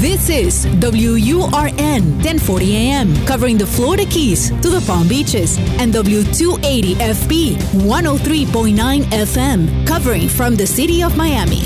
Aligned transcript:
This 0.00 0.30
is 0.30 0.66
WURN 0.80 2.24
1040 2.24 2.74
AM, 2.74 3.14
covering 3.26 3.58
the 3.58 3.66
Florida 3.66 4.06
Keys 4.06 4.48
to 4.62 4.70
the 4.70 4.80
Palm 4.86 5.06
Beaches, 5.06 5.58
and 5.78 5.92
W280FB 5.92 7.56
103.9 7.84 9.02
FM, 9.12 9.86
covering 9.86 10.26
from 10.26 10.56
the 10.56 10.66
city 10.66 11.02
of 11.02 11.18
Miami. 11.18 11.60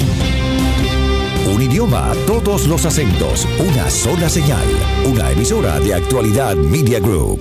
Un 1.46 1.62
idioma, 1.62 2.12
todos 2.26 2.66
los 2.66 2.84
acentos, 2.84 3.46
una 3.60 3.88
sola 3.88 4.28
señal. 4.28 4.66
Una 5.06 5.30
emisora 5.30 5.78
de 5.78 5.94
actualidad 5.94 6.56
Media 6.56 6.98
Group. 6.98 7.40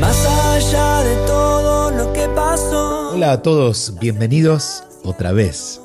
Más 0.00 0.26
allá 0.26 1.04
de 1.04 1.14
todo 1.28 1.92
lo 1.92 2.12
que 2.12 2.28
pasó. 2.34 3.12
Hola 3.12 3.34
a 3.34 3.40
todos, 3.40 3.94
bienvenidos 4.00 4.82
otra 5.04 5.30
vez. 5.30 5.83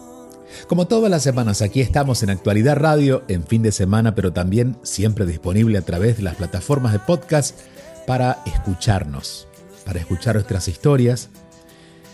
Como 0.70 0.86
todas 0.86 1.09
las 1.09 1.23
semanas, 1.23 1.63
aquí 1.63 1.81
estamos 1.81 2.21
en 2.21 2.29
Actualidad 2.29 2.77
Radio, 2.77 3.23
en 3.27 3.43
fin 3.43 3.63
de 3.63 3.71
semana, 3.71 4.13
pero 4.13 4.33
también 4.33 4.78
siempre 4.83 5.25
disponible 5.25 5.79
a 5.79 5.82
través 5.82 6.18
de 6.18 6.23
las 6.23 6.36
plataformas 6.36 6.93
de 6.93 7.00
podcast 7.00 7.57
para 8.05 8.43
escucharnos, 8.45 9.47
para 9.83 10.00
escuchar 10.00 10.36
nuestras 10.36 10.68
historias, 10.68 11.29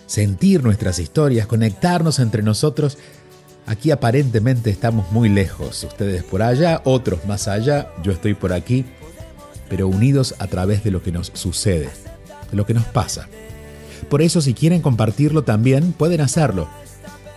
sentir 0.05 0.63
nuestras 0.63 0.99
historias, 0.99 1.47
conectarnos 1.47 2.19
entre 2.19 2.43
nosotros. 2.43 2.97
Aquí 3.65 3.91
aparentemente 3.91 4.69
estamos 4.69 5.11
muy 5.11 5.27
lejos, 5.27 5.83
ustedes 5.83 6.23
por 6.23 6.41
allá, 6.41 6.81
otros 6.85 7.25
más 7.25 7.49
allá, 7.49 7.89
yo 8.03 8.13
estoy 8.13 8.35
por 8.35 8.53
aquí, 8.53 8.85
pero 9.67 9.89
unidos 9.89 10.33
a 10.39 10.47
través 10.47 10.81
de 10.81 10.91
lo 10.91 11.03
que 11.03 11.11
nos 11.11 11.29
sucede, 11.33 11.89
de 12.51 12.55
lo 12.55 12.65
que 12.65 12.73
nos 12.73 12.85
pasa. 12.85 13.27
Por 14.09 14.21
eso 14.21 14.39
si 14.39 14.53
quieren 14.53 14.81
compartirlo 14.81 15.43
también, 15.43 15.91
pueden 15.91 16.21
hacerlo. 16.21 16.69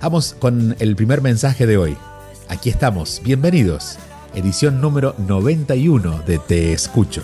Vamos 0.00 0.34
con 0.38 0.76
el 0.78 0.96
primer 0.96 1.20
mensaje 1.20 1.66
de 1.66 1.76
hoy. 1.76 1.96
Aquí 2.48 2.70
estamos, 2.70 3.20
bienvenidos 3.22 3.98
edición 4.34 4.80
número 4.80 5.14
91 5.18 6.22
de 6.26 6.38
Te 6.38 6.72
Escucho. 6.72 7.22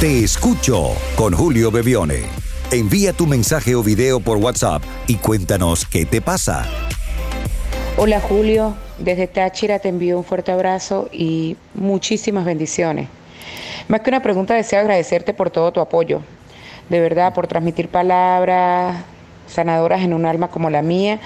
Te 0.00 0.22
Escucho 0.24 0.92
con 1.16 1.34
Julio 1.34 1.70
Bebione. 1.70 2.22
Envía 2.70 3.12
tu 3.12 3.26
mensaje 3.26 3.74
o 3.74 3.82
video 3.82 4.20
por 4.20 4.38
WhatsApp 4.38 4.82
y 5.06 5.16
cuéntanos 5.16 5.84
qué 5.86 6.04
te 6.06 6.20
pasa. 6.20 6.64
Hola 7.96 8.20
Julio, 8.20 8.74
desde 8.98 9.26
Táchira 9.26 9.78
te 9.78 9.88
envío 9.88 10.18
un 10.18 10.24
fuerte 10.24 10.52
abrazo 10.52 11.08
y 11.12 11.56
muchísimas 11.74 12.44
bendiciones. 12.44 13.08
Más 13.88 14.00
que 14.00 14.10
una 14.10 14.22
pregunta, 14.22 14.54
deseo 14.54 14.80
agradecerte 14.80 15.34
por 15.34 15.50
todo 15.50 15.72
tu 15.72 15.80
apoyo. 15.80 16.22
De 16.88 17.00
verdad, 17.00 17.34
por 17.34 17.46
transmitir 17.46 17.88
palabras 17.88 19.04
sanadoras 19.46 20.02
en 20.02 20.14
un 20.14 20.26
alma 20.26 20.48
como 20.48 20.70
la 20.70 20.82
mía, 20.82 21.20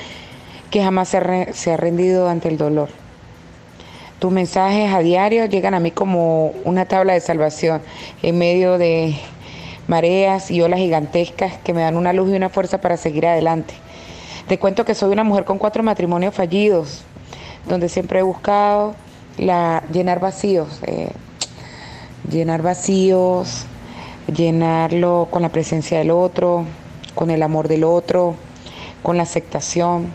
que 0.71 0.83
jamás 0.83 1.09
se, 1.09 1.53
se 1.53 1.73
ha 1.73 1.77
rendido 1.77 2.29
ante 2.29 2.49
el 2.49 2.59
dolor. 2.59 2.89
Tus 4.19 4.33
mensajes 4.33 4.93
a 4.93 4.99
diario 4.99 5.45
llegan 5.47 5.75
a 5.75 5.81
mí 5.81 5.93
como 5.93 6.49
una 6.65 6.87
tabla 6.87 7.13
de 7.13 7.21
salvación 7.21 7.81
en 8.23 8.37
medio 8.37 8.77
de 8.77 9.17
mareas 9.87 10.51
y 10.51 10.61
olas 10.61 10.81
gigantescas 10.81 11.59
que 11.59 11.73
me 11.73 11.83
dan 11.83 11.97
una 11.97 12.13
luz 12.13 12.29
y 12.31 12.35
una 12.35 12.49
fuerza 12.49 12.81
para 12.81 12.97
seguir 12.97 13.27
adelante. 13.27 13.75
Te 14.49 14.59
cuento 14.59 14.85
que 14.85 14.97
soy 14.97 15.13
una 15.13 15.23
mujer 15.23 15.45
con 15.45 15.59
cuatro 15.59 15.85
matrimonios 15.85 16.35
fallidos, 16.35 17.05
donde 17.69 17.89
siempre 17.89 18.19
he 18.19 18.23
buscado 18.23 18.97
llenar 19.37 20.19
vacíos, 20.19 20.81
eh, 20.83 21.11
llenar 22.29 22.61
vacíos, 22.61 23.67
llenarlo 24.27 25.29
con 25.31 25.43
la 25.43 25.51
presencia 25.51 25.99
del 25.99 26.11
otro, 26.11 26.65
con 27.15 27.31
el 27.31 27.41
amor 27.43 27.69
del 27.69 27.85
otro, 27.85 28.35
con 29.03 29.17
la 29.17 29.23
aceptación 29.23 30.13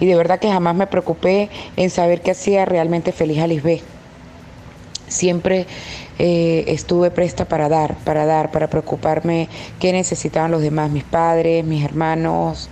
y 0.00 0.06
de 0.06 0.14
verdad 0.16 0.38
que 0.38 0.50
jamás 0.50 0.74
me 0.74 0.86
preocupé 0.86 1.50
en 1.76 1.90
saber 1.90 2.20
qué 2.20 2.32
hacía 2.32 2.64
realmente 2.64 3.12
feliz 3.12 3.38
a 3.40 3.46
Lisbeth. 3.46 3.82
Siempre 5.08 5.66
eh, 6.18 6.64
estuve 6.68 7.10
presta 7.10 7.44
para 7.44 7.68
dar, 7.68 7.96
para 7.98 8.26
dar, 8.26 8.50
para 8.50 8.68
preocuparme 8.68 9.48
qué 9.78 9.92
necesitaban 9.92 10.50
los 10.50 10.62
demás, 10.62 10.90
mis 10.90 11.04
padres, 11.04 11.64
mis 11.64 11.84
hermanos. 11.84 12.68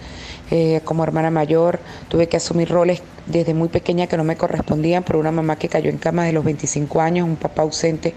Eh, 0.50 0.80
como 0.84 1.02
hermana 1.02 1.30
mayor 1.30 1.80
tuve 2.08 2.28
que 2.28 2.36
asumir 2.36 2.68
roles 2.68 3.02
desde 3.26 3.54
muy 3.54 3.68
pequeña 3.68 4.06
que 4.06 4.18
no 4.18 4.24
me 4.24 4.36
correspondían 4.36 5.02
por 5.02 5.16
una 5.16 5.32
mamá 5.32 5.56
que 5.56 5.68
cayó 5.68 5.88
en 5.88 5.96
cama 5.96 6.24
de 6.24 6.32
los 6.32 6.44
25 6.44 7.00
años, 7.00 7.26
un 7.26 7.36
papá 7.36 7.62
ausente 7.62 8.12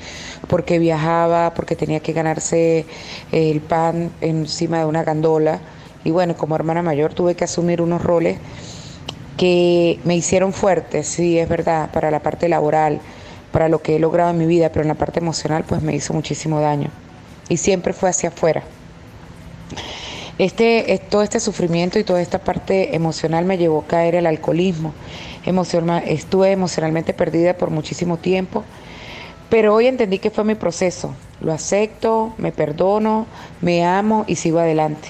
porque 0.48 0.78
viajaba, 0.78 1.54
porque 1.54 1.78
tenía 1.78 2.02
que 2.02 2.12
ganarse 2.12 2.86
el 3.32 3.62
pan 3.62 4.12
encima 4.20 4.80
de 4.80 4.86
una 4.86 5.04
gandola. 5.04 5.62
Y 6.04 6.12
bueno, 6.12 6.36
como 6.36 6.56
hermana 6.56 6.82
mayor 6.82 7.14
tuve 7.14 7.36
que 7.36 7.46
asumir 7.46 7.82
unos 7.82 8.02
roles 8.02 8.38
que 9.38 10.00
me 10.04 10.16
hicieron 10.16 10.52
fuerte, 10.52 11.04
sí, 11.04 11.38
es 11.38 11.48
verdad, 11.48 11.92
para 11.92 12.12
la 12.12 12.20
parte 12.20 12.50
laboral, 12.50 13.00
para 13.52 13.70
lo 13.70 13.82
que 13.82 13.96
he 13.96 14.00
logrado 14.00 14.32
en 14.32 14.38
mi 14.38 14.46
vida, 14.46 14.70
pero 14.70 14.82
en 14.82 14.90
la 14.90 14.96
parte 14.96 15.20
emocional 15.20 15.64
pues 15.64 15.82
me 15.82 15.96
hizo 15.96 16.14
muchísimo 16.14 16.60
daño. 16.60 16.90
Y 17.48 17.58
siempre 17.58 17.94
fue 17.94 18.10
hacia 18.10 18.30
afuera. 18.30 18.64
Este, 20.38 21.02
todo 21.10 21.24
este 21.24 21.40
sufrimiento 21.40 21.98
y 21.98 22.04
toda 22.04 22.22
esta 22.22 22.40
parte 22.40 22.96
emocional 22.96 23.46
me 23.46 23.58
llevó 23.58 23.80
a 23.80 23.88
caer 23.88 24.16
el 24.16 24.28
alcoholismo. 24.28 24.94
estuve 26.06 26.52
emocionalmente 26.52 27.14
perdida 27.14 27.56
por 27.56 27.72
muchísimo 27.72 28.18
tiempo, 28.18 28.64
pero 29.50 29.74
hoy 29.74 29.88
entendí 29.88 30.20
que 30.20 30.30
fue 30.30 30.44
mi 30.44 30.56
proceso. 30.56 31.16
Lo 31.42 31.54
acepto, 31.54 32.34
me 32.38 32.52
perdono, 32.52 33.26
me 33.62 33.86
amo 33.86 34.26
y 34.28 34.36
sigo 34.36 34.60
adelante. 34.60 35.08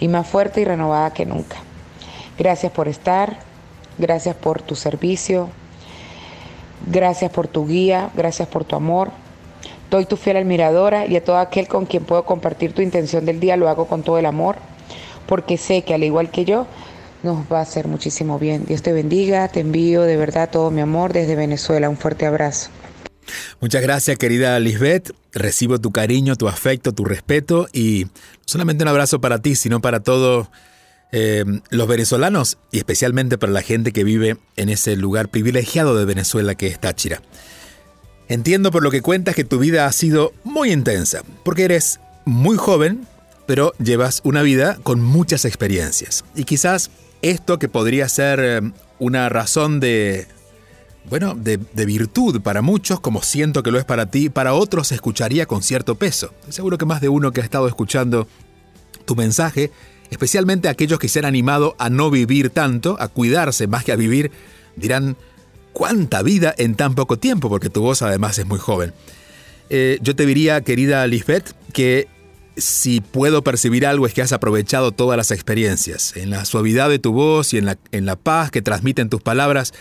Y 0.00 0.08
más 0.08 0.26
fuerte 0.26 0.60
y 0.60 0.64
renovada 0.64 1.12
que 1.12 1.26
nunca. 1.26 1.56
Gracias 2.38 2.72
por 2.72 2.88
estar, 2.88 3.38
gracias 3.98 4.36
por 4.36 4.62
tu 4.62 4.74
servicio, 4.74 5.48
gracias 6.86 7.30
por 7.30 7.48
tu 7.48 7.66
guía, 7.66 8.10
gracias 8.14 8.48
por 8.48 8.64
tu 8.64 8.76
amor. 8.76 9.10
Doy 9.90 10.04
tu 10.04 10.16
fiel 10.16 10.36
admiradora 10.36 11.06
y 11.06 11.16
a 11.16 11.24
todo 11.24 11.38
aquel 11.38 11.68
con 11.68 11.86
quien 11.86 12.04
puedo 12.04 12.24
compartir 12.24 12.72
tu 12.72 12.82
intención 12.82 13.24
del 13.24 13.40
día 13.40 13.56
lo 13.56 13.68
hago 13.68 13.86
con 13.86 14.02
todo 14.02 14.18
el 14.18 14.26
amor, 14.26 14.56
porque 15.26 15.56
sé 15.56 15.82
que 15.82 15.94
al 15.94 16.02
igual 16.02 16.30
que 16.30 16.44
yo, 16.44 16.66
nos 17.22 17.38
va 17.52 17.58
a 17.58 17.62
hacer 17.62 17.88
muchísimo 17.88 18.38
bien. 18.38 18.64
Dios 18.66 18.82
te 18.82 18.92
bendiga, 18.92 19.48
te 19.48 19.60
envío 19.60 20.02
de 20.02 20.16
verdad 20.16 20.48
todo 20.50 20.70
mi 20.70 20.80
amor 20.80 21.12
desde 21.12 21.36
Venezuela. 21.36 21.88
Un 21.88 21.96
fuerte 21.96 22.26
abrazo. 22.26 22.70
Muchas 23.60 23.82
gracias 23.82 24.16
querida 24.18 24.58
Lisbeth, 24.60 25.12
recibo 25.32 25.80
tu 25.80 25.90
cariño, 25.90 26.36
tu 26.36 26.46
afecto, 26.46 26.92
tu 26.92 27.04
respeto 27.04 27.66
y 27.72 28.04
no 28.04 28.10
solamente 28.44 28.84
un 28.84 28.88
abrazo 28.88 29.20
para 29.20 29.40
ti, 29.40 29.56
sino 29.56 29.80
para 29.80 30.00
todo 30.00 30.48
eh, 31.12 31.44
los 31.70 31.86
venezolanos 31.86 32.58
y 32.72 32.78
especialmente 32.78 33.38
para 33.38 33.52
la 33.52 33.62
gente 33.62 33.92
que 33.92 34.04
vive 34.04 34.38
en 34.56 34.68
ese 34.68 34.96
lugar 34.96 35.28
privilegiado 35.28 35.96
de 35.96 36.04
Venezuela 36.04 36.54
que 36.54 36.66
es 36.66 36.80
Táchira. 36.80 37.22
Entiendo 38.28 38.72
por 38.72 38.82
lo 38.82 38.90
que 38.90 39.02
cuentas 39.02 39.36
que 39.36 39.44
tu 39.44 39.58
vida 39.58 39.86
ha 39.86 39.92
sido 39.92 40.32
muy 40.42 40.72
intensa, 40.72 41.22
porque 41.44 41.64
eres 41.64 42.00
muy 42.24 42.56
joven, 42.56 43.06
pero 43.46 43.72
llevas 43.78 44.20
una 44.24 44.42
vida 44.42 44.78
con 44.82 45.00
muchas 45.00 45.44
experiencias. 45.44 46.24
Y 46.34 46.42
quizás 46.42 46.90
esto 47.22 47.60
que 47.60 47.68
podría 47.68 48.08
ser 48.08 48.40
eh, 48.42 48.72
una 48.98 49.28
razón 49.28 49.78
de, 49.78 50.26
bueno, 51.08 51.36
de, 51.36 51.58
de, 51.58 51.86
virtud 51.86 52.40
para 52.40 52.62
muchos, 52.62 52.98
como 52.98 53.22
siento 53.22 53.62
que 53.62 53.70
lo 53.70 53.78
es 53.78 53.84
para 53.84 54.06
ti, 54.10 54.28
para 54.28 54.54
otros 54.54 54.88
se 54.88 54.96
escucharía 54.96 55.46
con 55.46 55.62
cierto 55.62 55.94
peso. 55.94 56.34
Seguro 56.48 56.78
que 56.78 56.84
más 56.84 57.00
de 57.00 57.08
uno 57.08 57.30
que 57.30 57.42
ha 57.42 57.44
estado 57.44 57.68
escuchando 57.68 58.26
tu 59.04 59.14
mensaje 59.14 59.70
especialmente 60.10 60.68
aquellos 60.68 60.98
que 60.98 61.08
se 61.08 61.18
han 61.18 61.24
animado 61.24 61.74
a 61.78 61.90
no 61.90 62.10
vivir 62.10 62.50
tanto, 62.50 62.96
a 63.00 63.08
cuidarse 63.08 63.66
más 63.66 63.84
que 63.84 63.92
a 63.92 63.96
vivir, 63.96 64.30
dirán, 64.76 65.16
¿cuánta 65.72 66.22
vida 66.22 66.54
en 66.56 66.74
tan 66.74 66.94
poco 66.94 67.18
tiempo? 67.18 67.48
Porque 67.48 67.70
tu 67.70 67.82
voz 67.82 68.02
además 68.02 68.38
es 68.38 68.46
muy 68.46 68.58
joven. 68.58 68.92
Eh, 69.68 69.98
yo 70.00 70.14
te 70.14 70.26
diría, 70.26 70.60
querida 70.60 71.06
Lisbeth, 71.06 71.54
que 71.72 72.08
si 72.56 73.00
puedo 73.00 73.42
percibir 73.42 73.86
algo 73.86 74.06
es 74.06 74.14
que 74.14 74.22
has 74.22 74.32
aprovechado 74.32 74.92
todas 74.92 75.16
las 75.16 75.30
experiencias. 75.30 76.16
En 76.16 76.30
la 76.30 76.44
suavidad 76.44 76.88
de 76.88 76.98
tu 76.98 77.12
voz 77.12 77.52
y 77.52 77.58
en 77.58 77.66
la, 77.66 77.78
en 77.92 78.06
la 78.06 78.16
paz 78.16 78.50
que 78.50 78.62
transmiten 78.62 79.10
tus 79.10 79.20
palabras, 79.20 79.74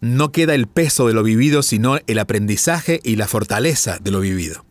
no 0.00 0.32
queda 0.32 0.54
el 0.54 0.66
peso 0.66 1.06
de 1.06 1.14
lo 1.14 1.22
vivido, 1.22 1.62
sino 1.62 1.98
el 2.06 2.18
aprendizaje 2.18 3.00
y 3.02 3.16
la 3.16 3.28
fortaleza 3.28 3.98
de 4.00 4.10
lo 4.10 4.20
vivido. 4.20 4.63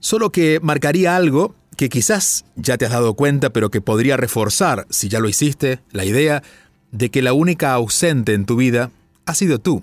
Solo 0.00 0.30
que 0.30 0.60
marcaría 0.62 1.16
algo 1.16 1.54
que 1.76 1.88
quizás 1.88 2.44
ya 2.56 2.76
te 2.76 2.86
has 2.86 2.92
dado 2.92 3.14
cuenta, 3.14 3.50
pero 3.50 3.70
que 3.70 3.80
podría 3.80 4.16
reforzar, 4.16 4.86
si 4.90 5.08
ya 5.08 5.20
lo 5.20 5.28
hiciste, 5.28 5.80
la 5.92 6.04
idea 6.04 6.42
de 6.90 7.10
que 7.10 7.22
la 7.22 7.32
única 7.32 7.72
ausente 7.72 8.34
en 8.34 8.46
tu 8.46 8.56
vida 8.56 8.90
ha 9.26 9.34
sido 9.34 9.58
tú. 9.58 9.82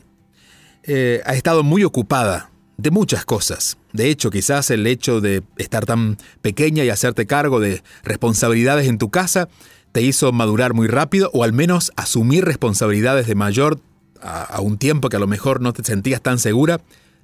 Eh, 0.83 1.21
ha 1.25 1.35
estado 1.35 1.63
muy 1.63 1.83
ocupada 1.83 2.51
de 2.77 2.91
muchas 2.91 3.25
cosas. 3.25 3.77
De 3.93 4.09
hecho, 4.09 4.29
quizás 4.29 4.71
el 4.71 4.85
hecho 4.87 5.21
de 5.21 5.43
estar 5.57 5.85
tan 5.85 6.17
pequeña 6.41 6.83
y 6.83 6.89
hacerte 6.89 7.25
cargo 7.25 7.59
de 7.59 7.81
responsabilidades 8.03 8.87
en 8.87 8.97
tu 8.97 9.09
casa 9.09 9.47
te 9.91 10.01
hizo 10.01 10.33
madurar 10.33 10.73
muy 10.73 10.87
rápido 10.87 11.29
o 11.33 11.43
al 11.43 11.53
menos 11.53 11.93
asumir 11.95 12.43
responsabilidades 12.43 13.27
de 13.27 13.35
mayor 13.35 13.79
a, 14.21 14.43
a, 14.43 14.59
un 14.59 14.77
tiempo 14.77 15.07
que 15.07 15.15
a 15.15 15.19
lo 15.19 15.27
mejor 15.27 15.61
no 15.61 15.71
te 15.71 15.83
sentías 15.83 16.21
tan 16.21 16.39
segura, 16.39 16.81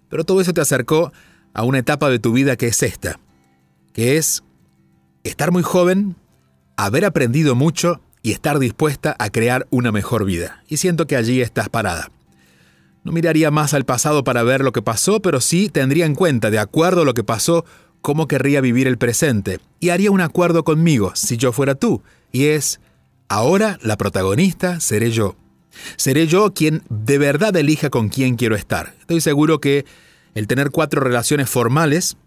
pero 0.07 0.23
todo 0.23 0.39
eso 0.39 0.53
te 0.53 0.61
acercó 0.61 1.11
a 1.53 1.63
una 1.63 1.79
etapa 1.79 2.09
de 2.09 2.19
tu 2.19 2.31
vida 2.31 2.55
que 2.55 2.67
es 2.67 2.83
esta, 2.83 3.19
que 3.93 4.17
es 4.17 4.43
estar 5.23 5.51
muy 5.51 5.63
joven, 5.63 6.15
haber 6.77 7.05
aprendido 7.05 7.55
mucho 7.55 8.01
y 8.23 8.31
estar 8.31 8.59
dispuesta 8.59 9.15
a 9.19 9.29
crear 9.29 9.67
una 9.69 9.91
mejor 9.91 10.25
vida. 10.25 10.63
Y 10.67 10.77
siento 10.77 11.07
que 11.07 11.15
allí 11.15 11.41
estás 11.41 11.69
parada. 11.69 12.11
No 13.03 13.11
miraría 13.11 13.49
más 13.49 13.73
al 13.73 13.85
pasado 13.85 14.23
para 14.23 14.43
ver 14.43 14.61
lo 14.61 14.71
que 14.71 14.81
pasó, 14.81 15.21
pero 15.21 15.41
sí 15.41 15.69
tendría 15.69 16.05
en 16.05 16.15
cuenta, 16.15 16.51
de 16.51 16.59
acuerdo 16.59 17.01
a 17.01 17.05
lo 17.05 17.15
que 17.15 17.23
pasó, 17.23 17.65
cómo 18.01 18.27
querría 18.27 18.61
vivir 18.61 18.87
el 18.87 18.97
presente. 18.97 19.59
Y 19.79 19.89
haría 19.89 20.11
un 20.11 20.21
acuerdo 20.21 20.63
conmigo, 20.63 21.11
si 21.15 21.37
yo 21.37 21.51
fuera 21.51 21.73
tú. 21.73 22.03
Y 22.31 22.45
es, 22.45 22.79
ahora 23.27 23.79
la 23.81 23.97
protagonista 23.97 24.79
seré 24.79 25.11
yo. 25.11 25.35
Seré 25.95 26.27
yo 26.27 26.53
quien 26.53 26.83
de 26.89 27.17
verdad 27.17 27.55
elija 27.55 27.89
con 27.89 28.09
quién 28.09 28.35
quiero 28.35 28.55
estar. 28.55 28.93
Estoy 28.99 29.21
seguro 29.21 29.59
que 29.59 29.85
el 30.35 30.47
tener 30.47 30.71
cuatro 30.71 31.01
relaciones 31.01 31.49
formales, 31.49 32.17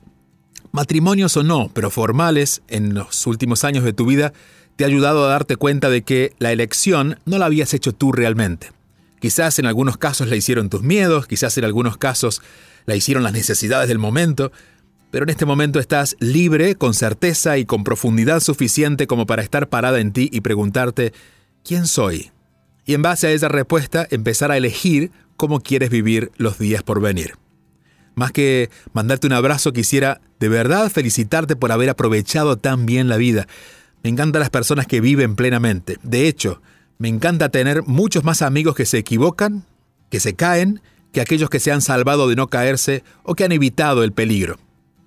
matrimonios 0.72 1.36
o 1.36 1.42
no, 1.42 1.70
pero 1.72 1.90
formales, 1.90 2.62
en 2.68 2.94
los 2.94 3.26
últimos 3.26 3.64
años 3.64 3.84
de 3.84 3.92
tu 3.92 4.06
vida, 4.06 4.32
te 4.76 4.84
ha 4.84 4.88
ayudado 4.88 5.24
a 5.24 5.28
darte 5.28 5.56
cuenta 5.56 5.88
de 5.88 6.02
que 6.02 6.32
la 6.38 6.52
elección 6.52 7.18
no 7.24 7.38
la 7.38 7.46
habías 7.46 7.74
hecho 7.74 7.92
tú 7.92 8.12
realmente. 8.12 8.72
Quizás 9.20 9.58
en 9.58 9.66
algunos 9.66 9.96
casos 9.96 10.28
la 10.28 10.36
hicieron 10.36 10.68
tus 10.68 10.82
miedos, 10.82 11.26
quizás 11.26 11.56
en 11.56 11.64
algunos 11.64 11.96
casos 11.96 12.42
la 12.86 12.96
hicieron 12.96 13.22
las 13.22 13.32
necesidades 13.32 13.88
del 13.88 13.98
momento, 13.98 14.52
pero 15.10 15.24
en 15.24 15.30
este 15.30 15.46
momento 15.46 15.78
estás 15.78 16.16
libre, 16.18 16.74
con 16.74 16.92
certeza 16.92 17.56
y 17.56 17.64
con 17.64 17.84
profundidad 17.84 18.40
suficiente 18.40 19.06
como 19.06 19.26
para 19.26 19.42
estar 19.42 19.68
parada 19.68 20.00
en 20.00 20.12
ti 20.12 20.28
y 20.32 20.40
preguntarte, 20.40 21.12
¿quién 21.62 21.86
soy? 21.86 22.32
Y 22.84 22.94
en 22.94 23.02
base 23.02 23.28
a 23.28 23.30
esa 23.30 23.48
respuesta 23.48 24.06
empezar 24.10 24.50
a 24.50 24.56
elegir 24.56 25.12
cómo 25.36 25.60
quieres 25.60 25.88
vivir 25.88 26.32
los 26.36 26.58
días 26.58 26.82
por 26.82 27.00
venir. 27.00 27.34
Más 28.14 28.32
que 28.32 28.70
mandarte 28.92 29.26
un 29.26 29.32
abrazo, 29.32 29.72
quisiera 29.72 30.20
de 30.40 30.48
verdad 30.48 30.90
felicitarte 30.90 31.56
por 31.56 31.72
haber 31.72 31.90
aprovechado 31.90 32.56
tan 32.56 32.86
bien 32.86 33.08
la 33.08 33.16
vida. 33.16 33.46
Me 34.02 34.10
encantan 34.10 34.40
las 34.40 34.50
personas 34.50 34.86
que 34.86 35.00
viven 35.00 35.34
plenamente. 35.36 35.98
De 36.02 36.28
hecho, 36.28 36.60
me 36.98 37.08
encanta 37.08 37.48
tener 37.48 37.82
muchos 37.82 38.24
más 38.24 38.42
amigos 38.42 38.74
que 38.74 38.86
se 38.86 38.98
equivocan, 38.98 39.64
que 40.10 40.20
se 40.20 40.34
caen, 40.34 40.80
que 41.12 41.20
aquellos 41.20 41.50
que 41.50 41.60
se 41.60 41.72
han 41.72 41.80
salvado 41.80 42.28
de 42.28 42.36
no 42.36 42.48
caerse 42.48 43.02
o 43.22 43.34
que 43.34 43.44
han 43.44 43.52
evitado 43.52 44.04
el 44.04 44.12
peligro. 44.12 44.58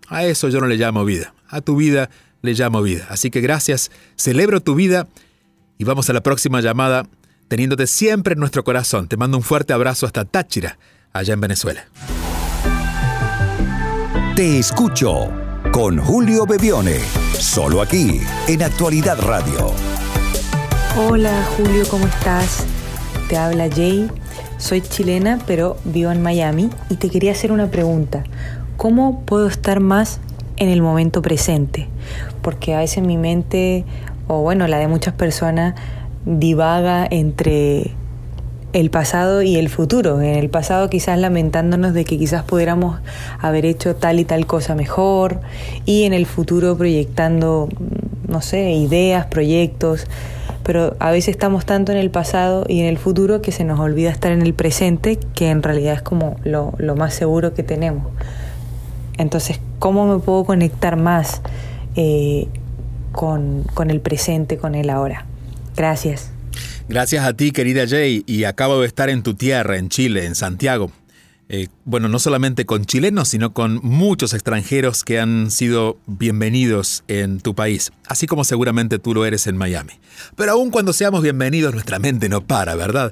A 0.07 0.25
eso 0.25 0.49
yo 0.49 0.59
no 0.59 0.67
le 0.67 0.77
llamo 0.77 1.05
vida. 1.05 1.33
A 1.47 1.61
tu 1.61 1.75
vida 1.75 2.09
le 2.41 2.53
llamo 2.53 2.81
vida. 2.81 3.07
Así 3.09 3.29
que 3.29 3.41
gracias, 3.41 3.91
celebro 4.15 4.61
tu 4.61 4.75
vida 4.75 5.07
y 5.77 5.83
vamos 5.83 6.09
a 6.09 6.13
la 6.13 6.23
próxima 6.23 6.61
llamada 6.61 7.07
teniéndote 7.47 7.87
siempre 7.87 8.33
en 8.33 8.39
nuestro 8.39 8.63
corazón. 8.63 9.07
Te 9.07 9.17
mando 9.17 9.37
un 9.37 9.43
fuerte 9.43 9.73
abrazo 9.73 10.05
hasta 10.05 10.25
Táchira, 10.25 10.77
allá 11.13 11.33
en 11.33 11.41
Venezuela. 11.41 11.87
Te 14.37 14.59
escucho 14.59 15.31
con 15.71 15.97
Julio 15.97 16.45
Bebione, 16.45 16.99
solo 17.39 17.81
aquí 17.81 18.21
en 18.47 18.61
Actualidad 18.61 19.19
Radio. 19.19 19.71
Hola 20.95 21.43
Julio, 21.57 21.83
¿cómo 21.89 22.05
estás? 22.05 22.63
Te 23.29 23.35
habla 23.35 23.67
Jay. 23.67 24.07
Soy 24.59 24.81
chilena, 24.81 25.39
pero 25.47 25.77
vivo 25.85 26.11
en 26.11 26.21
Miami 26.21 26.69
y 26.87 26.97
te 26.97 27.09
quería 27.09 27.31
hacer 27.31 27.51
una 27.51 27.71
pregunta. 27.71 28.25
¿Cómo 28.77 29.21
puedo 29.21 29.47
estar 29.47 29.79
más 29.79 30.19
en 30.57 30.69
el 30.69 30.83
momento 30.83 31.23
presente? 31.23 31.87
Porque 32.43 32.75
a 32.75 32.77
veces 32.77 33.03
mi 33.03 33.17
mente, 33.17 33.85
o 34.27 34.43
bueno, 34.43 34.67
la 34.67 34.77
de 34.77 34.87
muchas 34.87 35.15
personas, 35.15 35.73
divaga 36.27 37.07
entre 37.09 37.95
el 38.73 38.89
pasado 38.89 39.41
y 39.41 39.55
el 39.55 39.69
futuro. 39.69 40.21
En 40.21 40.35
el 40.35 40.49
pasado 40.49 40.89
quizás 40.89 41.19
lamentándonos 41.19 41.93
de 41.93 42.05
que 42.05 42.17
quizás 42.17 42.43
pudiéramos 42.43 42.99
haber 43.39 43.65
hecho 43.65 43.95
tal 43.95 44.19
y 44.19 44.25
tal 44.25 44.45
cosa 44.45 44.75
mejor 44.75 45.39
y 45.85 46.03
en 46.03 46.13
el 46.13 46.25
futuro 46.25 46.77
proyectando, 46.77 47.69
no 48.27 48.41
sé, 48.41 48.71
ideas, 48.71 49.25
proyectos 49.27 50.07
pero 50.67 50.97
a 50.99 51.11
veces 51.11 51.29
estamos 51.29 51.65
tanto 51.65 51.93
en 51.93 51.97
el 51.97 52.11
pasado 52.11 52.65
y 52.67 52.81
en 52.81 52.87
el 52.87 52.97
futuro 52.97 53.41
que 53.41 53.53
se 53.53 53.63
nos 53.63 53.79
olvida 53.79 54.09
estar 54.09 54.33
en 54.33 54.41
el 54.41 54.53
presente, 54.53 55.17
que 55.33 55.49
en 55.49 55.63
realidad 55.63 55.93
es 55.93 56.01
como 56.01 56.35
lo, 56.43 56.73
lo 56.77 56.97
más 56.97 57.13
seguro 57.13 57.53
que 57.53 57.63
tenemos. 57.63 58.03
Entonces, 59.17 59.61
¿cómo 59.79 60.05
me 60.13 60.19
puedo 60.19 60.43
conectar 60.43 60.97
más 60.97 61.41
eh, 61.95 62.49
con, 63.13 63.63
con 63.73 63.89
el 63.89 64.01
presente, 64.01 64.57
con 64.57 64.75
el 64.75 64.89
ahora? 64.89 65.25
Gracias. 65.77 66.31
Gracias 66.89 67.25
a 67.25 67.33
ti, 67.33 67.51
querida 67.51 67.85
Jay, 67.85 68.23
y 68.27 68.45
acabo 68.45 68.79
de 68.79 68.87
estar 68.87 69.09
en 69.09 69.21
tu 69.21 69.33
tierra, 69.33 69.75
en 69.77 69.89
Chile, 69.89 70.25
en 70.25 70.35
Santiago. 70.35 70.89
Eh, 71.49 71.67
bueno, 71.83 72.07
no 72.07 72.17
solamente 72.17 72.65
con 72.65 72.85
chilenos, 72.85 73.27
sino 73.27 73.53
con 73.53 73.81
muchos 73.83 74.33
extranjeros 74.33 75.03
que 75.03 75.19
han 75.19 75.51
sido 75.51 75.97
bienvenidos 76.05 77.03
en 77.09 77.41
tu 77.41 77.55
país, 77.55 77.91
así 78.07 78.25
como 78.25 78.45
seguramente 78.45 78.99
tú 78.99 79.13
lo 79.13 79.25
eres 79.25 79.47
en 79.47 79.57
Miami. 79.57 79.93
Pero 80.37 80.53
aun 80.53 80.71
cuando 80.71 80.93
seamos 80.93 81.21
bienvenidos, 81.21 81.73
nuestra 81.73 81.99
mente 81.99 82.29
no 82.29 82.45
para, 82.45 82.75
¿verdad? 82.75 83.11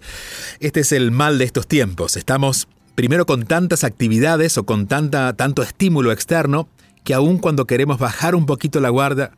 Este 0.61 0.79
es 0.79 0.93
el 0.93 1.11
mal 1.11 1.37
de 1.37 1.43
estos 1.43 1.67
tiempos. 1.67 2.15
Estamos 2.15 2.69
primero 2.95 3.25
con 3.25 3.43
tantas 3.43 3.83
actividades 3.83 4.57
o 4.57 4.65
con 4.65 4.87
tanta, 4.87 5.33
tanto 5.33 5.63
estímulo 5.63 6.13
externo 6.13 6.69
que 7.03 7.13
aun 7.13 7.39
cuando 7.39 7.65
queremos 7.65 7.99
bajar 7.99 8.35
un 8.35 8.45
poquito 8.45 8.79
la 8.79 8.89
guardia, 8.89 9.31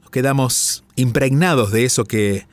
nos 0.00 0.10
quedamos 0.10 0.84
impregnados 0.94 1.72
de 1.72 1.84
eso 1.84 2.04
que, 2.04 2.46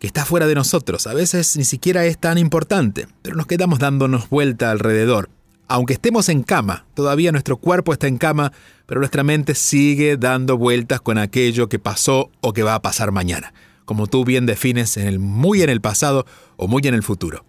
que 0.00 0.08
está 0.08 0.24
fuera 0.24 0.48
de 0.48 0.56
nosotros. 0.56 1.06
A 1.06 1.14
veces 1.14 1.56
ni 1.56 1.64
siquiera 1.64 2.04
es 2.04 2.18
tan 2.18 2.38
importante, 2.38 3.06
pero 3.22 3.36
nos 3.36 3.46
quedamos 3.46 3.78
dándonos 3.78 4.28
vuelta 4.28 4.72
alrededor 4.72 5.30
aunque 5.70 5.92
estemos 5.92 6.28
en 6.28 6.42
cama, 6.42 6.84
todavía 6.94 7.30
nuestro 7.30 7.56
cuerpo 7.56 7.92
está 7.92 8.08
en 8.08 8.18
cama, 8.18 8.52
pero 8.86 8.98
nuestra 8.98 9.22
mente 9.22 9.54
sigue 9.54 10.16
dando 10.16 10.58
vueltas 10.58 11.00
con 11.00 11.16
aquello 11.16 11.68
que 11.68 11.78
pasó 11.78 12.32
o 12.40 12.52
que 12.52 12.64
va 12.64 12.74
a 12.74 12.82
pasar 12.82 13.12
mañana, 13.12 13.54
como 13.84 14.08
tú 14.08 14.24
bien 14.24 14.46
defines 14.46 14.96
en 14.96 15.06
el 15.06 15.20
muy 15.20 15.62
en 15.62 15.70
el 15.70 15.80
pasado 15.80 16.26
o 16.56 16.66
muy 16.66 16.82
en 16.82 16.94
el 16.94 17.04
futuro. 17.04 17.44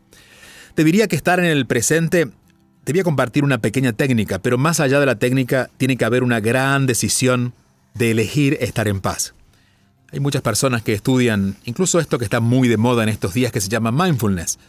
Te 0.76 0.84
diría 0.84 1.08
que 1.08 1.16
estar 1.16 1.40
en 1.40 1.46
el 1.46 1.66
presente, 1.66 2.28
te 2.84 2.92
voy 2.92 3.00
a 3.00 3.04
compartir 3.04 3.44
una 3.44 3.58
pequeña 3.58 3.92
técnica, 3.92 4.38
pero 4.38 4.60
más 4.60 4.80
allá 4.80 5.00
de 5.00 5.08
la 5.08 5.16
técnica 5.18 5.72
tiene 5.78 5.98
que 5.98 6.06
haber 6.06 6.22
una 6.22 6.40
gran 6.40 6.86
decisión 6.86 7.56
de 7.96 8.12
elegir 8.12 8.56
estar 8.62 8.88
en 8.88 9.02
paz. 9.02 9.34
Hay 10.12 10.20
muchas 10.20 10.42
personas 10.42 10.82
que 10.82 10.94
estudian 10.94 11.56
incluso 11.64 12.00
esto 12.00 12.18
que 12.18 12.26
está 12.26 12.40
muy 12.40 12.68
de 12.68 12.78
moda 12.78 13.04
en 13.04 13.10
estos 13.10 13.34
días 13.34 13.52
que 13.52 13.62
se 13.62 13.70
llama 13.70 13.92
mindfulness. 13.92 14.60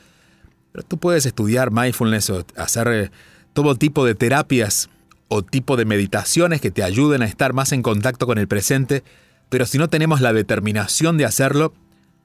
Pero 0.73 0.85
tú 0.85 0.99
puedes 0.99 1.27
estudiar 1.27 1.71
mindfulness 1.73 2.31
o 2.31 2.47
hacer 2.57 2.89
eh, 2.89 3.11
todo 3.53 3.75
tipo 3.77 4.05
de 4.05 4.15
terapias 4.15 4.89
o 5.29 5.43
tipo 5.43 5.77
de 5.77 5.85
meditaciones 5.85 6.61
que 6.61 6.71
te 6.71 6.83
ayuden 6.83 7.23
a 7.23 7.27
estar 7.27 7.55
más 7.55 7.73
en 7.73 7.83
contacto 7.83 8.27
con 8.27 8.39
el 8.39 8.49
presente, 8.49 9.03
pero 9.49 9.67
si 9.67 9.79
no 9.79 9.89
tenemos 9.89 10.21
la 10.21 10.33
determinación 10.33 11.17
de 11.17 11.25
hacerlo, 11.25 11.73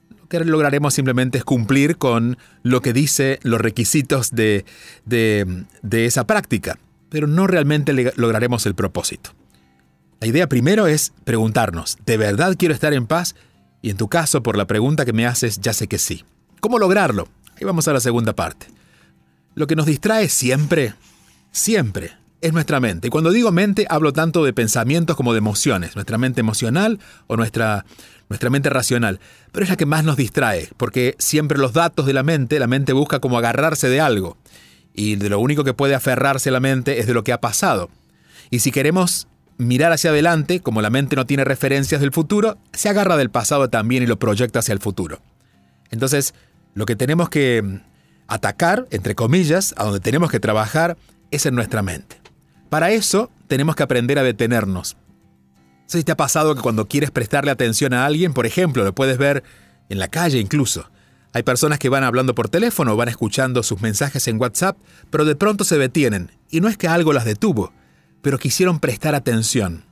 lo 0.09 0.27
que 0.27 0.39
lograremos 0.43 0.93
simplemente 0.93 1.37
es 1.37 1.43
cumplir 1.43 1.97
con 1.97 2.37
lo 2.63 2.81
que 2.81 2.93
dice 2.93 3.39
los 3.43 3.61
requisitos 3.61 4.31
de, 4.31 4.65
de, 5.05 5.65
de 5.81 6.05
esa 6.05 6.27
práctica, 6.27 6.79
pero 7.09 7.27
no 7.27 7.47
realmente 7.47 7.93
lograremos 8.15 8.65
el 8.65 8.75
propósito. 8.75 9.31
La 10.19 10.27
idea 10.27 10.49
primero 10.49 10.87
es 10.87 11.13
preguntarnos, 11.23 11.97
¿de 12.05 12.17
verdad 12.17 12.55
quiero 12.57 12.73
estar 12.73 12.93
en 12.93 13.05
paz? 13.05 13.35
Y 13.81 13.91
en 13.91 13.97
tu 13.97 14.07
caso, 14.07 14.41
por 14.41 14.57
la 14.57 14.65
pregunta 14.65 15.05
que 15.05 15.13
me 15.13 15.27
haces, 15.27 15.59
ya 15.61 15.73
sé 15.73 15.87
que 15.87 15.99
sí. 15.99 16.25
¿Cómo 16.59 16.79
lograrlo? 16.79 17.27
Ahí 17.55 17.65
vamos 17.65 17.87
a 17.87 17.93
la 17.93 17.99
segunda 17.99 18.33
parte. 18.33 18.67
Lo 19.53 19.67
que 19.67 19.75
nos 19.75 19.85
distrae 19.85 20.27
siempre 20.29 20.95
siempre 21.51 22.11
es 22.41 22.53
nuestra 22.53 22.79
mente. 22.79 23.07
Y 23.07 23.09
cuando 23.09 23.31
digo 23.31 23.51
mente, 23.51 23.85
hablo 23.89 24.13
tanto 24.13 24.43
de 24.43 24.53
pensamientos 24.53 25.15
como 25.15 25.33
de 25.33 25.39
emociones, 25.39 25.95
nuestra 25.95 26.17
mente 26.17 26.41
emocional 26.41 26.99
o 27.25 27.35
nuestra, 27.35 27.85
nuestra 28.29 28.49
mente 28.49 28.69
racional. 28.69 29.19
Pero 29.51 29.63
es 29.63 29.69
la 29.69 29.77
que 29.77 29.85
más 29.85 30.03
nos 30.03 30.17
distrae, 30.17 30.69
porque 30.77 31.15
siempre 31.17 31.57
los 31.57 31.73
datos 31.73 32.05
de 32.05 32.13
la 32.13 32.23
mente, 32.23 32.59
la 32.59 32.67
mente 32.67 32.93
busca 32.93 33.19
como 33.19 33.37
agarrarse 33.37 33.89
de 33.89 34.01
algo. 34.01 34.37
Y 34.93 35.15
de 35.15 35.29
lo 35.29 35.39
único 35.39 35.63
que 35.63 35.73
puede 35.73 35.95
aferrarse 35.95 36.51
la 36.51 36.59
mente 36.59 36.99
es 36.99 37.07
de 37.07 37.13
lo 37.13 37.23
que 37.23 37.33
ha 37.33 37.41
pasado. 37.41 37.89
Y 38.49 38.59
si 38.59 38.71
queremos 38.71 39.27
mirar 39.57 39.91
hacia 39.91 40.11
adelante, 40.11 40.59
como 40.59 40.81
la 40.81 40.89
mente 40.89 41.15
no 41.15 41.25
tiene 41.25 41.43
referencias 41.43 42.01
del 42.01 42.11
futuro, 42.11 42.57
se 42.73 42.89
agarra 42.89 43.17
del 43.17 43.29
pasado 43.29 43.69
también 43.69 44.03
y 44.03 44.07
lo 44.07 44.19
proyecta 44.19 44.59
hacia 44.59 44.73
el 44.73 44.79
futuro. 44.79 45.19
Entonces, 45.89 46.33
lo 46.73 46.85
que 46.85 46.95
tenemos 46.95 47.29
que 47.29 47.61
mm, 47.63 47.81
atacar, 48.27 48.87
entre 48.91 49.15
comillas, 49.15 49.73
a 49.77 49.85
donde 49.85 49.99
tenemos 49.99 50.29
que 50.29 50.39
trabajar, 50.39 50.97
es 51.31 51.45
en 51.45 51.55
nuestra 51.55 51.81
mente. 51.81 52.21
Para 52.69 52.91
eso 52.91 53.31
tenemos 53.47 53.75
que 53.75 53.83
aprender 53.83 54.19
a 54.19 54.23
detenernos. 54.23 54.97
Si 55.85 56.03
te 56.03 56.11
ha 56.11 56.17
pasado 56.17 56.53
que 56.53 56.61
cuando 56.61 56.87
quieres 56.87 57.11
prestarle 57.11 57.49
atención 57.49 57.93
a 57.93 58.05
alguien, 58.05 58.33
por 58.33 58.45
ejemplo, 58.45 58.83
lo 58.83 58.93
puedes 58.93 59.17
ver 59.17 59.43
en 59.89 59.99
la 59.99 60.09
calle 60.09 60.39
incluso. 60.39 60.89
Hay 61.33 61.43
personas 61.43 61.79
que 61.79 61.89
van 61.89 62.03
hablando 62.03 62.35
por 62.35 62.49
teléfono 62.49 62.95
van 62.95 63.09
escuchando 63.09 63.63
sus 63.63 63.81
mensajes 63.81 64.27
en 64.27 64.39
WhatsApp, 64.39 64.77
pero 65.09 65.23
de 65.23 65.35
pronto 65.35 65.63
se 65.63 65.77
detienen. 65.77 66.31
Y 66.49 66.61
no 66.61 66.67
es 66.67 66.77
que 66.77 66.87
algo 66.87 67.13
las 67.13 67.25
detuvo, 67.25 67.71
pero 68.27 68.39
quisieron 68.39 68.79
prestar 68.81 69.15
atención. 69.15 69.85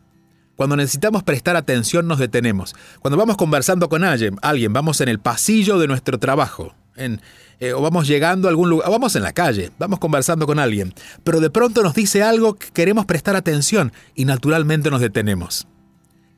Cuando 0.58 0.75
necesitamos 0.75 1.24
prestar 1.24 1.56
atención 1.56 2.06
nos 2.06 2.20
detenemos. 2.20 2.75
Cuando 3.00 3.15
vamos 3.15 3.38
conversando 3.38 3.88
con 3.88 4.04
alguien, 4.04 4.36
alguien 4.42 4.74
vamos 4.74 5.00
en 5.00 5.08
el 5.08 5.20
pasillo 5.20 5.80
de 5.80 5.88
nuestro 5.88 6.20
trabajo, 6.20 6.75
en, 6.98 7.22
eh, 7.62 7.72
o 7.72 7.82
vamos 7.82 8.10
llegando 8.10 8.50
a 8.50 8.51
algún 8.51 8.70
lugar, 8.70 8.89
o 8.89 8.92
vamos 8.92 9.15
en 9.15 9.24
la 9.24 9.32
calle, 9.32 9.72
vamos 9.80 10.00
conversando 10.00 10.46
con 10.46 10.60
alguien, 10.60 10.94
pero 11.24 11.39
de 11.39 11.50
pronto 11.50 11.82
nos 11.82 11.94
dice 11.94 12.24
algo 12.24 12.56
que 12.56 12.68
queremos 12.72 13.06
prestar 13.06 13.38
atención 13.38 13.94
y 14.15 14.25
naturalmente 14.25 14.92
nos 14.92 15.00
detenemos. 15.00 15.65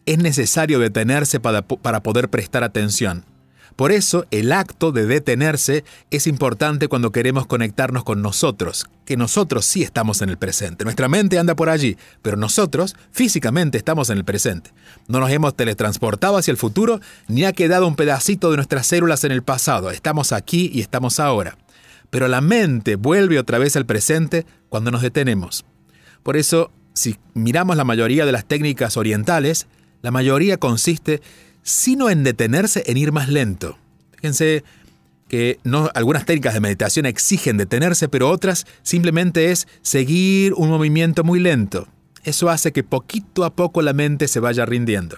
Es 0.05 0.19
necesario 0.19 0.77
detenerse 0.77 1.39
para, 1.39 1.63
para 1.63 2.03
poder 2.03 2.29
prestar 2.29 2.63
atención. 2.63 3.25
Por 3.77 3.91
eso 3.91 4.25
el 4.31 4.51
acto 4.53 4.91
de 4.91 5.05
detenerse 5.05 5.85
es 6.09 6.25
importante 6.25 6.87
cuando 6.87 7.11
queremos 7.11 7.45
conectarnos 7.45 8.03
con 8.03 8.23
nosotros, 8.23 8.87
que 9.05 9.17
nosotros 9.17 9.65
sí 9.65 9.83
estamos 9.83 10.23
en 10.23 10.29
el 10.29 10.37
presente. 10.37 10.83
Nuestra 10.83 11.07
mente 11.07 11.37
anda 11.37 11.55
por 11.55 11.69
allí, 11.69 11.95
pero 12.23 12.37
nosotros 12.37 12.95
físicamente 13.11 13.77
estamos 13.77 14.09
en 14.09 14.17
el 14.17 14.25
presente. 14.25 14.71
No 15.07 15.19
nos 15.19 15.29
hemos 15.29 15.55
teletransportado 15.55 16.37
hacia 16.37 16.51
el 16.51 16.57
futuro 16.57 16.99
ni 17.27 17.45
ha 17.45 17.53
quedado 17.53 17.87
un 17.87 17.95
pedacito 17.95 18.49
de 18.49 18.55
nuestras 18.55 18.87
células 18.87 19.23
en 19.25 19.31
el 19.31 19.43
pasado. 19.43 19.91
Estamos 19.91 20.31
aquí 20.31 20.71
y 20.73 20.81
estamos 20.81 21.19
ahora. 21.19 21.55
Pero 22.09 22.27
la 22.27 22.41
mente 22.41 22.95
vuelve 22.95 23.37
otra 23.37 23.59
vez 23.59 23.75
al 23.75 23.85
presente 23.85 24.47
cuando 24.69 24.89
nos 24.89 25.03
detenemos. 25.03 25.65
Por 26.23 26.35
eso, 26.35 26.71
si 26.93 27.17
miramos 27.35 27.77
la 27.77 27.83
mayoría 27.83 28.25
de 28.25 28.31
las 28.31 28.45
técnicas 28.45 28.97
orientales, 28.97 29.67
la 30.01 30.09
mayoría 30.09 30.57
consiste 30.57 31.21
sino 31.67 32.09
en 32.09 32.23
detenerse 32.23 32.81
en 32.87 32.95
ir 32.95 33.11
más 33.11 33.27
lento. 33.27 33.77
Fíjense 34.15 34.63
que 35.27 35.59
no, 35.65 35.91
algunas 35.95 36.25
técnicas 36.25 36.53
de 36.53 36.61
meditación 36.61 37.05
exigen 37.05 37.57
detenerse, 37.57 38.07
pero 38.07 38.29
otras 38.29 38.65
simplemente 38.83 39.51
es 39.51 39.67
seguir 39.81 40.53
un 40.53 40.69
movimiento 40.69 41.25
muy 41.25 41.41
lento. 41.41 41.89
Eso 42.23 42.49
hace 42.49 42.71
que 42.71 42.85
poquito 42.85 43.43
a 43.43 43.53
poco 43.53 43.81
la 43.81 43.91
mente 43.91 44.29
se 44.29 44.39
vaya 44.39 44.65
rindiendo. 44.65 45.17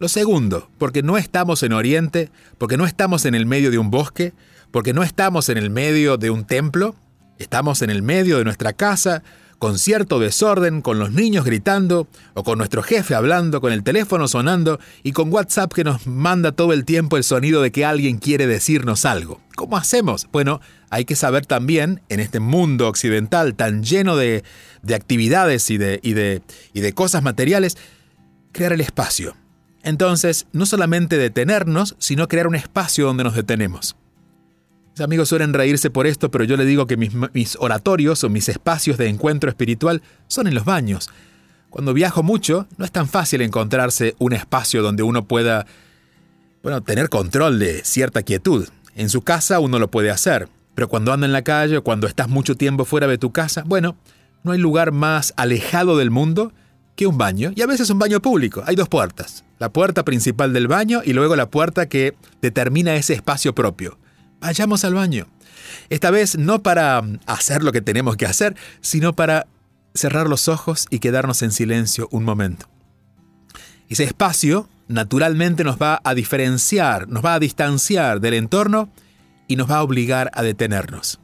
Lo 0.00 0.08
segundo, 0.08 0.68
porque 0.78 1.04
no 1.04 1.16
estamos 1.16 1.62
en 1.62 1.74
Oriente, 1.74 2.32
porque 2.58 2.76
no 2.76 2.84
estamos 2.84 3.24
en 3.24 3.36
el 3.36 3.46
medio 3.46 3.70
de 3.70 3.78
un 3.78 3.92
bosque, 3.92 4.32
porque 4.72 4.92
no 4.92 5.04
estamos 5.04 5.48
en 5.48 5.58
el 5.58 5.70
medio 5.70 6.16
de 6.16 6.30
un 6.30 6.44
templo, 6.44 6.96
estamos 7.38 7.82
en 7.82 7.90
el 7.90 8.02
medio 8.02 8.38
de 8.38 8.44
nuestra 8.44 8.72
casa, 8.72 9.22
con 9.62 9.78
cierto 9.78 10.18
desorden, 10.18 10.82
con 10.82 10.98
los 10.98 11.12
niños 11.12 11.44
gritando, 11.44 12.08
o 12.34 12.42
con 12.42 12.58
nuestro 12.58 12.82
jefe 12.82 13.14
hablando, 13.14 13.60
con 13.60 13.72
el 13.72 13.84
teléfono 13.84 14.26
sonando 14.26 14.80
y 15.04 15.12
con 15.12 15.32
WhatsApp 15.32 15.72
que 15.72 15.84
nos 15.84 16.04
manda 16.08 16.50
todo 16.50 16.72
el 16.72 16.84
tiempo 16.84 17.16
el 17.16 17.22
sonido 17.22 17.62
de 17.62 17.70
que 17.70 17.84
alguien 17.84 18.18
quiere 18.18 18.48
decirnos 18.48 19.04
algo. 19.04 19.40
¿Cómo 19.54 19.76
hacemos? 19.76 20.26
Bueno, 20.32 20.60
hay 20.90 21.04
que 21.04 21.14
saber 21.14 21.46
también, 21.46 22.00
en 22.08 22.18
este 22.18 22.40
mundo 22.40 22.88
occidental 22.88 23.54
tan 23.54 23.84
lleno 23.84 24.16
de, 24.16 24.42
actividades 24.92 25.70
y 25.70 25.78
de, 25.78 26.00
y, 26.02 26.14
de, 26.14 26.42
y 26.72 26.80
de 26.80 26.92
cosas 26.92 27.22
materiales, 27.22 27.78
crear 28.50 28.72
el 28.72 28.80
espacio. 28.80 29.36
Entonces, 29.84 30.48
no 30.50 30.66
solamente 30.66 31.18
detenernos, 31.18 31.94
sino 32.00 32.26
crear 32.26 32.48
un 32.48 32.56
espacio 32.56 33.06
donde 33.06 33.22
nos 33.22 33.36
detenemos. 33.36 33.94
Mis 34.92 35.00
amigos 35.00 35.30
suelen 35.30 35.54
reírse 35.54 35.88
por 35.88 36.06
esto, 36.06 36.30
pero 36.30 36.44
yo 36.44 36.58
le 36.58 36.66
digo 36.66 36.86
que 36.86 36.98
mis, 36.98 37.56
oratorios 37.58 38.24
o 38.24 38.28
mis 38.28 38.50
espacios 38.50 38.98
de 38.98 39.08
encuentro 39.08 39.48
espiritual 39.48 40.02
son 40.28 40.46
en 40.46 40.54
los 40.54 40.66
baños. 40.66 41.08
Cuando 41.70 41.94
viajo 41.94 42.22
mucho, 42.22 42.66
no 42.76 42.84
es 42.84 42.92
tan 42.92 43.08
fácil 43.08 43.40
encontrarse 43.40 44.14
un 44.18 44.34
espacio 44.34 44.82
donde 44.82 45.02
uno 45.02 45.24
pueda, 45.24 45.64
bueno, 46.62 46.82
tener 46.82 47.08
control 47.08 47.58
de 47.58 47.82
cierta 47.84 48.22
quietud. 48.22 48.68
En 48.94 49.08
su 49.08 49.22
casa 49.22 49.60
uno 49.60 49.78
lo 49.78 49.90
puede 49.90 50.10
hacer, 50.10 50.50
pero 50.74 50.88
cuando 50.88 51.10
anda 51.14 51.24
en 51.24 51.32
la 51.32 51.42
calle 51.42 51.78
o 51.78 51.84
cuando 51.84 52.06
estás 52.06 52.28
mucho 52.28 52.54
tiempo 52.54 52.84
fuera 52.84 53.06
de 53.06 53.16
tu 53.16 53.32
casa, 53.32 53.62
bueno, 53.64 53.96
no 54.42 54.52
hay 54.52 54.58
lugar 54.58 54.92
más 54.92 55.32
alejado 55.38 55.96
del 55.96 56.10
mundo 56.10 56.52
que 56.96 57.06
un 57.06 57.16
baño, 57.16 57.52
y 57.56 57.62
a 57.62 57.66
veces 57.66 57.88
un 57.88 57.98
baño 57.98 58.20
público. 58.20 58.62
Hay 58.66 58.76
dos 58.76 58.90
puertas, 58.90 59.42
la 59.58 59.72
puerta 59.72 60.04
principal 60.04 60.52
del 60.52 60.68
baño 60.68 61.00
y 61.02 61.14
luego 61.14 61.34
la 61.34 61.48
puerta 61.48 61.88
que 61.88 62.14
determina 62.42 62.94
ese 62.96 63.14
espacio 63.14 63.54
propio 63.54 63.96
vayamos 64.42 64.84
al 64.84 64.94
baño. 64.94 65.26
Esta 65.88 66.10
vez 66.10 66.36
no 66.36 66.62
para 66.62 67.02
hacer 67.26 67.62
lo 67.62 67.72
que 67.72 67.80
tenemos 67.80 68.16
que 68.16 68.26
hacer, 68.26 68.56
sino 68.80 69.14
para 69.14 69.46
cerrar 69.94 70.28
los 70.28 70.48
ojos 70.48 70.86
y 70.90 70.98
quedarnos 70.98 71.42
en 71.42 71.52
silencio 71.52 72.08
un 72.10 72.24
momento. 72.24 72.68
Ese 73.88 74.04
espacio 74.04 74.68
naturalmente 74.88 75.64
nos 75.64 75.76
va 75.78 76.00
a 76.04 76.14
diferenciar, 76.14 77.08
nos 77.08 77.24
va 77.24 77.34
a 77.34 77.38
distanciar 77.38 78.20
del 78.20 78.34
entorno 78.34 78.90
y 79.48 79.56
nos 79.56 79.70
va 79.70 79.76
a 79.76 79.82
obligar 79.82 80.30
a 80.34 80.42
detenernos. 80.42 81.20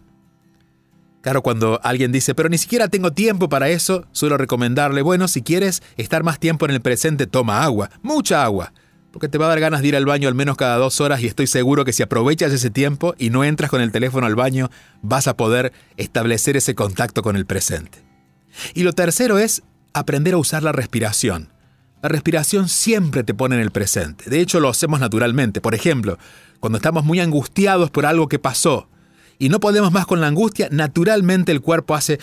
Claro, 1.21 1.43
cuando 1.43 1.81
alguien 1.83 2.13
dice, 2.13 2.35
pero 2.35 2.49
ni 2.49 2.59
siquiera 2.59 2.89
tengo 2.89 3.13
tiempo 3.13 3.49
para 3.49 3.69
eso, 3.69 4.07
suelo 4.13 4.39
recomendarle, 4.39 5.03
bueno, 5.03 5.29
si 5.29 5.43
quieres 5.43 5.83
estar 5.97 6.23
más 6.23 6.39
tiempo 6.39 6.65
en 6.67 6.71
el 6.71 6.81
presente, 6.81 7.27
toma 7.27 7.65
agua, 7.65 7.91
mucha 8.03 8.45
agua 8.45 8.73
porque 9.19 9.29
te 9.29 9.39
va 9.39 9.47
a 9.47 9.49
dar 9.49 9.59
ganas 9.59 9.83
de 9.83 9.89
ir 9.89 9.97
al 9.97 10.07
baño 10.07 10.29
al 10.29 10.37
menos 10.37 10.57
cada 10.57 10.77
dos 10.77 11.01
horas 11.01 11.21
y 11.21 11.27
estoy 11.27 11.49
seguro 11.49 11.85
que 11.85 11.93
si 11.93 12.05
aprovechas 12.05 12.53
ese 12.53 12.71
tiempo 12.71 13.17
y 13.19 13.31
no 13.31 13.43
entras 13.43 13.69
con 13.69 13.81
el 13.81 13.91
teléfono 13.91 14.29
al 14.29 14.37
baño, 14.37 14.71
vas 15.03 15.27
a 15.27 15.37
poder 15.37 15.73
establecer 15.97 16.57
ese 16.57 16.77
contacto 16.77 17.21
con 17.21 17.35
el 17.35 17.45
presente. 17.45 17.99
Y 18.75 18.85
lo 18.85 18.93
tercero 18.93 19.41
es 19.41 19.65
aprender 19.93 20.35
a 20.35 20.37
usar 20.37 20.63
la 20.63 20.71
respiración. 20.71 21.49
La 22.01 22.09
respiración 22.09 22.69
siempre 22.69 23.25
te 23.25 23.35
pone 23.35 23.57
en 23.57 23.61
el 23.61 23.73
presente. 23.73 24.31
De 24.31 24.41
hecho, 24.41 24.61
lo 24.61 24.69
hacemos 24.69 25.01
naturalmente. 25.01 25.61
Por 25.61 25.75
ejemplo, 25.75 26.17
cuando 26.61 26.77
estamos 26.77 27.05
muy 27.05 27.19
angustiados 27.19 27.91
por 27.91 28.07
algo 28.07 28.29
que 28.29 28.39
pasó 28.39 28.89
y 29.37 29.49
no 29.49 29.59
podemos 29.59 29.91
más 29.91 30.07
con 30.07 30.21
la 30.21 30.29
angustia, 30.29 30.69
naturalmente 30.71 31.51
el 31.51 31.61
cuerpo 31.61 31.97
hace 31.97 32.21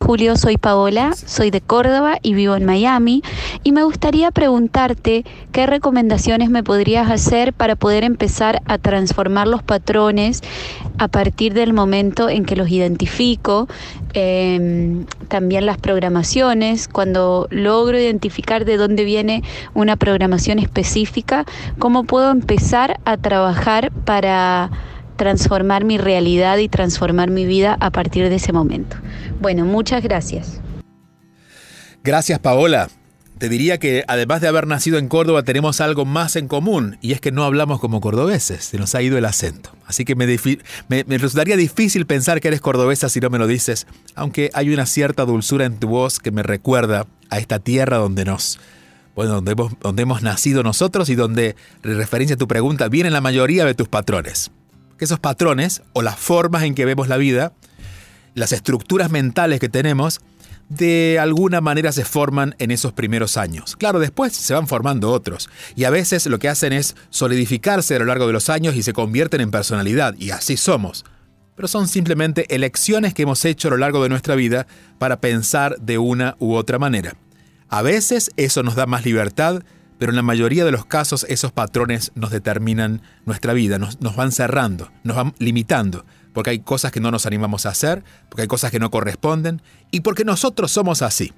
Julio, 0.00 0.34
soy 0.34 0.56
Paola, 0.56 1.12
soy 1.14 1.52
de 1.52 1.60
Córdoba 1.60 2.18
y 2.22 2.34
vivo 2.34 2.56
en 2.56 2.64
Miami 2.64 3.22
y 3.62 3.70
me 3.70 3.84
gustaría 3.84 4.32
preguntarte 4.32 5.24
qué 5.52 5.66
recomendaciones 5.66 6.50
me 6.50 6.64
podrías 6.64 7.08
hacer 7.08 7.52
para 7.52 7.76
poder 7.76 8.02
empezar 8.02 8.62
a 8.66 8.78
transformar 8.78 9.46
los 9.46 9.62
patrones 9.62 10.40
a 10.98 11.06
partir 11.06 11.54
del 11.54 11.72
momento 11.72 12.28
en 12.28 12.44
que 12.44 12.56
los 12.56 12.68
identifico, 12.68 13.68
em, 14.12 15.06
también 15.28 15.66
las 15.66 15.78
programaciones, 15.78 16.88
cuando 16.88 17.46
logro 17.50 17.96
identificar 17.96 18.64
de 18.64 18.78
dónde 18.78 19.04
viene 19.04 19.44
una 19.72 19.94
programación 19.96 20.58
específica, 20.58 21.44
cómo 21.78 22.02
puedo 22.02 22.32
empezar 22.32 22.98
a 23.04 23.16
trabajar 23.18 23.92
para 24.04 24.70
transformar 25.22 25.84
mi 25.84 25.98
realidad 25.98 26.58
y 26.58 26.68
transformar 26.68 27.30
mi 27.30 27.46
vida 27.46 27.76
a 27.78 27.90
partir 27.92 28.28
de 28.28 28.34
ese 28.34 28.52
momento. 28.52 28.96
Bueno, 29.40 29.64
muchas 29.64 30.02
gracias. 30.02 30.60
Gracias 32.02 32.40
Paola. 32.40 32.88
Te 33.38 33.48
diría 33.48 33.78
que 33.78 34.02
además 34.08 34.40
de 34.40 34.48
haber 34.48 34.66
nacido 34.66 34.98
en 34.98 35.06
Córdoba 35.06 35.44
tenemos 35.44 35.80
algo 35.80 36.04
más 36.04 36.34
en 36.34 36.48
común 36.48 36.98
y 37.00 37.12
es 37.12 37.20
que 37.20 37.30
no 37.30 37.44
hablamos 37.44 37.78
como 37.78 38.00
cordobeses, 38.00 38.64
se 38.64 38.78
nos 38.78 38.96
ha 38.96 39.02
ido 39.02 39.16
el 39.16 39.24
acento. 39.24 39.70
Así 39.86 40.04
que 40.04 40.16
me, 40.16 40.26
resultaría 41.18 41.56
difícil 41.56 42.04
pensar 42.04 42.40
que 42.40 42.48
eres 42.48 42.60
cordobesa 42.60 43.08
si 43.08 43.20
no 43.20 43.30
me 43.30 43.38
lo 43.38 43.46
dices, 43.46 43.86
aunque 44.16 44.50
hay 44.54 44.74
una 44.74 44.86
cierta 44.86 45.24
dulzura 45.24 45.66
en 45.66 45.78
tu 45.78 45.86
voz 45.86 46.18
que 46.18 46.32
me 46.32 46.42
recuerda 46.42 47.06
a 47.30 47.38
esta 47.38 47.60
tierra 47.60 47.98
donde 47.98 48.24
nos, 48.24 48.58
donde 49.14 49.52
hemos, 49.52 49.78
donde 49.78 50.02
hemos 50.02 50.22
nacido 50.22 50.64
nosotros 50.64 51.08
y 51.10 51.14
donde, 51.14 51.54
en 51.84 51.96
referencia 51.96 52.34
a 52.34 52.38
tu 52.38 52.48
pregunta, 52.48 52.88
vienen 52.88 53.12
la 53.12 53.20
mayoría 53.20 53.64
de 53.64 53.74
tus 53.74 53.86
patrones. 53.86 54.50
Que 54.98 55.04
esos 55.04 55.18
patrones 55.18 55.82
o 55.92 56.02
las 56.02 56.18
formas 56.18 56.62
en 56.62 56.74
que 56.74 56.84
vemos 56.84 57.08
la 57.08 57.16
vida, 57.16 57.52
las 58.34 58.52
estructuras 58.52 59.10
mentales 59.10 59.60
que 59.60 59.68
tenemos, 59.68 60.20
de 60.68 61.18
alguna 61.20 61.60
manera 61.60 61.92
se 61.92 62.04
forman 62.04 62.54
en 62.58 62.70
esos 62.70 62.92
primeros 62.92 63.36
años. 63.36 63.76
Claro, 63.76 63.98
después 63.98 64.32
se 64.32 64.54
van 64.54 64.66
formando 64.66 65.10
otros, 65.10 65.50
y 65.76 65.84
a 65.84 65.90
veces 65.90 66.26
lo 66.26 66.38
que 66.38 66.48
hacen 66.48 66.72
es 66.72 66.96
solidificarse 67.10 67.96
a 67.96 67.98
lo 67.98 68.06
largo 68.06 68.26
de 68.26 68.32
los 68.32 68.48
años 68.48 68.74
y 68.74 68.82
se 68.82 68.92
convierten 68.92 69.42
en 69.42 69.50
personalidad, 69.50 70.14
y 70.18 70.30
así 70.30 70.56
somos. 70.56 71.04
Pero 71.56 71.68
son 71.68 71.88
simplemente 71.88 72.54
elecciones 72.54 73.12
que 73.12 73.22
hemos 73.22 73.44
hecho 73.44 73.68
a 73.68 73.72
lo 73.72 73.76
largo 73.76 74.02
de 74.02 74.08
nuestra 74.08 74.34
vida 74.34 74.66
para 74.98 75.20
pensar 75.20 75.76
de 75.78 75.98
una 75.98 76.36
u 76.38 76.54
otra 76.54 76.78
manera. 76.78 77.16
A 77.68 77.82
veces 77.82 78.30
eso 78.36 78.62
nos 78.62 78.74
da 78.74 78.86
más 78.86 79.04
libertad, 79.04 79.62
pero 80.02 80.10
en 80.10 80.16
la 80.16 80.22
mayoría 80.22 80.64
de 80.64 80.72
los 80.72 80.84
casos 80.84 81.24
esos 81.28 81.52
patrones 81.52 82.10
nos 82.16 82.32
determinan 82.32 83.02
nuestra 83.24 83.52
vida, 83.52 83.78
nos, 83.78 84.00
van 84.16 84.32
cerrando, 84.32 84.90
nos 85.04 85.14
van 85.14 85.32
limitando, 85.38 86.04
porque 86.32 86.50
hay 86.50 86.58
cosas 86.58 86.90
que 86.90 86.98
no 86.98 87.12
nos 87.12 87.24
animamos 87.24 87.66
a 87.66 87.68
hacer, 87.68 88.02
porque 88.28 88.42
hay 88.42 88.48
cosas 88.48 88.72
que 88.72 88.80
no 88.80 88.90
corresponden 88.90 89.62
y 89.92 90.00
porque 90.00 90.24
nosotros 90.24 90.72
somos 90.72 91.02
así. 91.02 91.32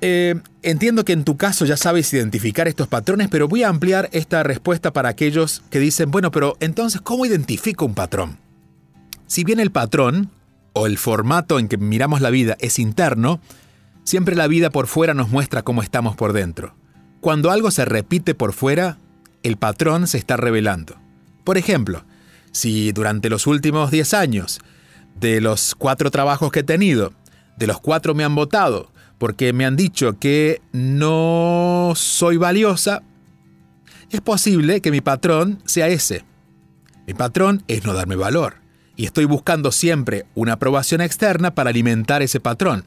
Eh, 0.00 0.36
entiendo 0.62 1.04
que 1.04 1.12
en 1.12 1.24
tu 1.24 1.36
caso 1.36 1.66
ya 1.66 1.76
sabes 1.76 2.10
identificar 2.14 2.66
estos 2.66 2.88
patrones, 2.88 3.28
pero 3.28 3.46
voy 3.46 3.62
a 3.62 3.68
ampliar 3.68 4.08
esta 4.12 4.42
respuesta 4.42 4.94
para 4.94 5.10
aquellos 5.10 5.62
que 5.68 5.80
dicen, 5.80 6.10
bueno, 6.10 6.30
pero 6.30 6.56
entonces, 6.60 7.02
¿cómo 7.02 7.26
identifico 7.26 7.84
un 7.84 7.94
patrón? 7.94 8.38
Si 9.26 9.44
bien 9.44 9.60
el 9.60 9.70
patrón, 9.70 10.30
o 10.72 10.86
el 10.86 10.96
formato 10.96 11.58
en 11.58 11.68
que 11.68 11.76
miramos 11.76 12.22
la 12.22 12.30
vida 12.30 12.56
es 12.58 12.78
interno, 12.78 13.38
siempre 14.04 14.34
la 14.34 14.46
vida 14.46 14.70
por 14.70 14.86
fuera 14.86 15.12
nos 15.12 15.28
muestra 15.28 15.60
cómo 15.60 15.82
estamos 15.82 16.16
por 16.16 16.32
dentro. 16.32 16.74
Cuando 17.20 17.50
algo 17.50 17.70
se 17.70 17.84
repite 17.84 18.34
por 18.34 18.52
fuera, 18.52 18.98
el 19.42 19.56
patrón 19.56 20.06
se 20.06 20.18
está 20.18 20.36
revelando. 20.36 20.96
Por 21.44 21.58
ejemplo, 21.58 22.04
si 22.52 22.92
durante 22.92 23.28
los 23.30 23.46
últimos 23.46 23.90
10 23.90 24.14
años, 24.14 24.60
de 25.18 25.40
los 25.40 25.74
cuatro 25.74 26.10
trabajos 26.10 26.52
que 26.52 26.60
he 26.60 26.64
tenido, 26.64 27.12
de 27.56 27.66
los 27.66 27.80
cuatro 27.80 28.14
me 28.14 28.24
han 28.24 28.34
votado 28.34 28.92
porque 29.18 29.52
me 29.52 29.66
han 29.66 29.76
dicho 29.76 30.18
que 30.18 30.62
no 30.72 31.92
soy 31.96 32.36
valiosa, 32.36 33.02
es 34.10 34.20
posible 34.20 34.80
que 34.80 34.92
mi 34.92 35.00
patrón 35.00 35.60
sea 35.66 35.88
ese. 35.88 36.24
Mi 37.06 37.14
patrón 37.14 37.64
es 37.66 37.84
no 37.84 37.94
darme 37.94 38.16
valor 38.16 38.56
y 38.96 39.06
estoy 39.06 39.24
buscando 39.24 39.72
siempre 39.72 40.26
una 40.34 40.54
aprobación 40.54 41.00
externa 41.00 41.54
para 41.54 41.70
alimentar 41.70 42.22
ese 42.22 42.38
patrón. 42.40 42.84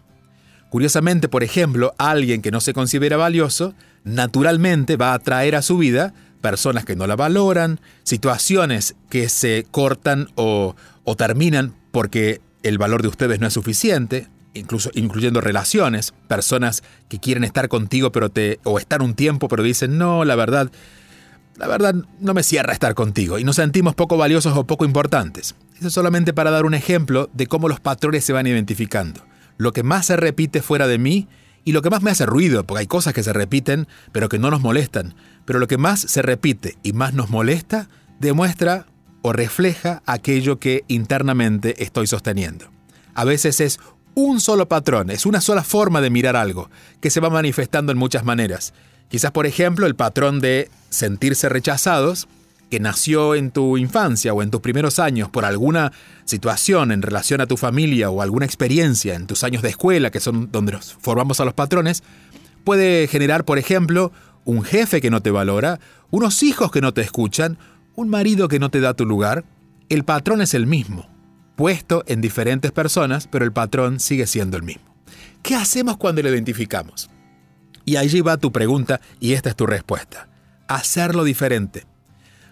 Curiosamente, 0.69 1.27
por 1.27 1.43
ejemplo, 1.43 1.93
alguien 1.97 2.41
que 2.41 2.51
no 2.51 2.61
se 2.61 2.73
considera 2.73 3.17
valioso, 3.17 3.73
naturalmente 4.03 4.97
va 4.97 5.11
a 5.11 5.15
atraer 5.15 5.55
a 5.55 5.61
su 5.61 5.77
vida 5.77 6.13
personas 6.41 6.85
que 6.85 6.95
no 6.95 7.07
la 7.07 7.15
valoran, 7.15 7.79
situaciones 8.03 8.95
que 9.09 9.29
se 9.29 9.65
cortan 9.69 10.29
o, 10.35 10.75
terminan 11.17 11.75
porque 11.91 12.41
el 12.63 12.77
valor 12.77 13.01
de 13.01 13.09
ustedes 13.09 13.39
no 13.39 13.47
es 13.47 13.53
suficiente, 13.53 14.27
incluso 14.53 14.89
incluyendo 14.93 15.41
relaciones, 15.41 16.13
personas 16.27 16.83
que 17.09 17.19
quieren 17.19 17.43
estar 17.43 17.67
contigo 17.69 18.11
pero 18.11 18.29
te 18.29 18.59
o 18.63 18.79
estar 18.79 19.01
un 19.01 19.13
tiempo 19.13 19.47
pero 19.47 19.61
dicen, 19.61 19.97
"No, 19.97 20.25
la 20.25 20.35
verdad, 20.35 20.71
la 21.57 21.67
verdad 21.67 21.95
no 22.19 22.33
me 22.33 22.43
cierra 22.43 22.73
estar 22.73 22.95
contigo" 22.95 23.39
y 23.39 23.43
nos 23.43 23.57
sentimos 23.57 23.93
poco 23.93 24.17
valiosos 24.17 24.57
o 24.57 24.65
poco 24.65 24.85
importantes. 24.85 25.55
Eso 25.77 25.87
es 25.87 25.93
solamente 25.93 26.33
para 26.33 26.51
dar 26.51 26.65
un 26.65 26.73
ejemplo 26.73 27.29
de 27.33 27.47
cómo 27.47 27.67
los 27.67 27.79
patrones 27.79 28.23
se 28.23 28.33
van 28.33 28.47
identificando. 28.47 29.21
Lo 29.57 29.73
que 29.73 29.83
más 29.83 30.07
se 30.07 30.15
repite 30.15 30.61
fuera 30.61 30.87
de 30.87 30.97
mí 30.97 31.27
y 31.63 31.71
lo 31.71 31.81
que 31.81 31.89
más 31.89 32.01
me 32.01 32.11
hace 32.11 32.25
ruido, 32.25 32.65
porque 32.65 32.81
hay 32.81 32.87
cosas 32.87 33.13
que 33.13 33.23
se 33.23 33.33
repiten, 33.33 33.87
pero 34.11 34.29
que 34.29 34.39
no 34.39 34.49
nos 34.49 34.61
molestan, 34.61 35.15
pero 35.45 35.59
lo 35.59 35.67
que 35.67 35.77
más 35.77 35.99
se 36.01 36.21
repite 36.21 36.77
y 36.83 36.93
más 36.93 37.13
nos 37.13 37.29
molesta, 37.29 37.89
demuestra 38.19 38.87
o 39.21 39.33
refleja 39.33 40.01
aquello 40.05 40.59
que 40.59 40.83
internamente 40.87 41.83
estoy 41.83 42.07
sosteniendo. 42.07 42.71
A 43.13 43.25
veces 43.25 43.59
es 43.61 43.79
un 44.15 44.41
solo 44.41 44.67
patrón, 44.67 45.09
es 45.09 45.25
una 45.25 45.41
sola 45.41 45.63
forma 45.63 46.01
de 46.01 46.09
mirar 46.09 46.35
algo, 46.35 46.69
que 46.99 47.09
se 47.09 47.19
va 47.19 47.29
manifestando 47.29 47.91
en 47.91 47.97
muchas 47.97 48.25
maneras. 48.25 48.73
Quizás, 49.09 49.31
por 49.31 49.45
ejemplo, 49.45 49.85
el 49.85 49.95
patrón 49.95 50.39
de 50.39 50.69
sentirse 50.89 51.49
rechazados 51.49 52.27
que 52.71 52.79
nació 52.79 53.35
en 53.35 53.51
tu 53.51 53.77
infancia 53.77 54.33
o 54.33 54.41
en 54.41 54.49
tus 54.49 54.61
primeros 54.61 54.97
años 54.97 55.29
por 55.29 55.43
alguna 55.43 55.91
situación 56.23 56.93
en 56.93 57.01
relación 57.01 57.41
a 57.41 57.45
tu 57.45 57.57
familia 57.57 58.09
o 58.09 58.21
alguna 58.21 58.45
experiencia 58.45 59.13
en 59.13 59.27
tus 59.27 59.43
años 59.43 59.61
de 59.61 59.69
escuela, 59.69 60.09
que 60.09 60.21
son 60.21 60.49
donde 60.53 60.71
nos 60.71 60.93
formamos 60.93 61.41
a 61.41 61.45
los 61.45 61.53
patrones, 61.53 62.01
puede 62.63 63.09
generar, 63.09 63.43
por 63.43 63.59
ejemplo, 63.59 64.13
un 64.45 64.63
jefe 64.63 65.01
que 65.01 65.09
no 65.09 65.21
te 65.21 65.31
valora, 65.31 65.81
unos 66.11 66.43
hijos 66.43 66.71
que 66.71 66.79
no 66.79 66.93
te 66.93 67.01
escuchan, 67.01 67.57
un 67.95 68.07
marido 68.07 68.47
que 68.47 68.59
no 68.59 68.71
te 68.71 68.79
da 68.79 68.93
tu 68.93 69.05
lugar. 69.05 69.43
El 69.89 70.05
patrón 70.05 70.39
es 70.39 70.53
el 70.53 70.65
mismo, 70.65 71.09
puesto 71.57 72.05
en 72.07 72.21
diferentes 72.21 72.71
personas, 72.71 73.27
pero 73.27 73.43
el 73.43 73.51
patrón 73.51 73.99
sigue 73.99 74.27
siendo 74.27 74.55
el 74.55 74.63
mismo. 74.63 74.95
¿Qué 75.43 75.55
hacemos 75.55 75.97
cuando 75.97 76.21
lo 76.21 76.29
identificamos? 76.29 77.09
Y 77.83 77.97
allí 77.97 78.21
va 78.21 78.37
tu 78.37 78.53
pregunta 78.53 79.01
y 79.19 79.33
esta 79.33 79.49
es 79.49 79.57
tu 79.57 79.65
respuesta. 79.65 80.29
Hacerlo 80.69 81.25
diferente. 81.25 81.90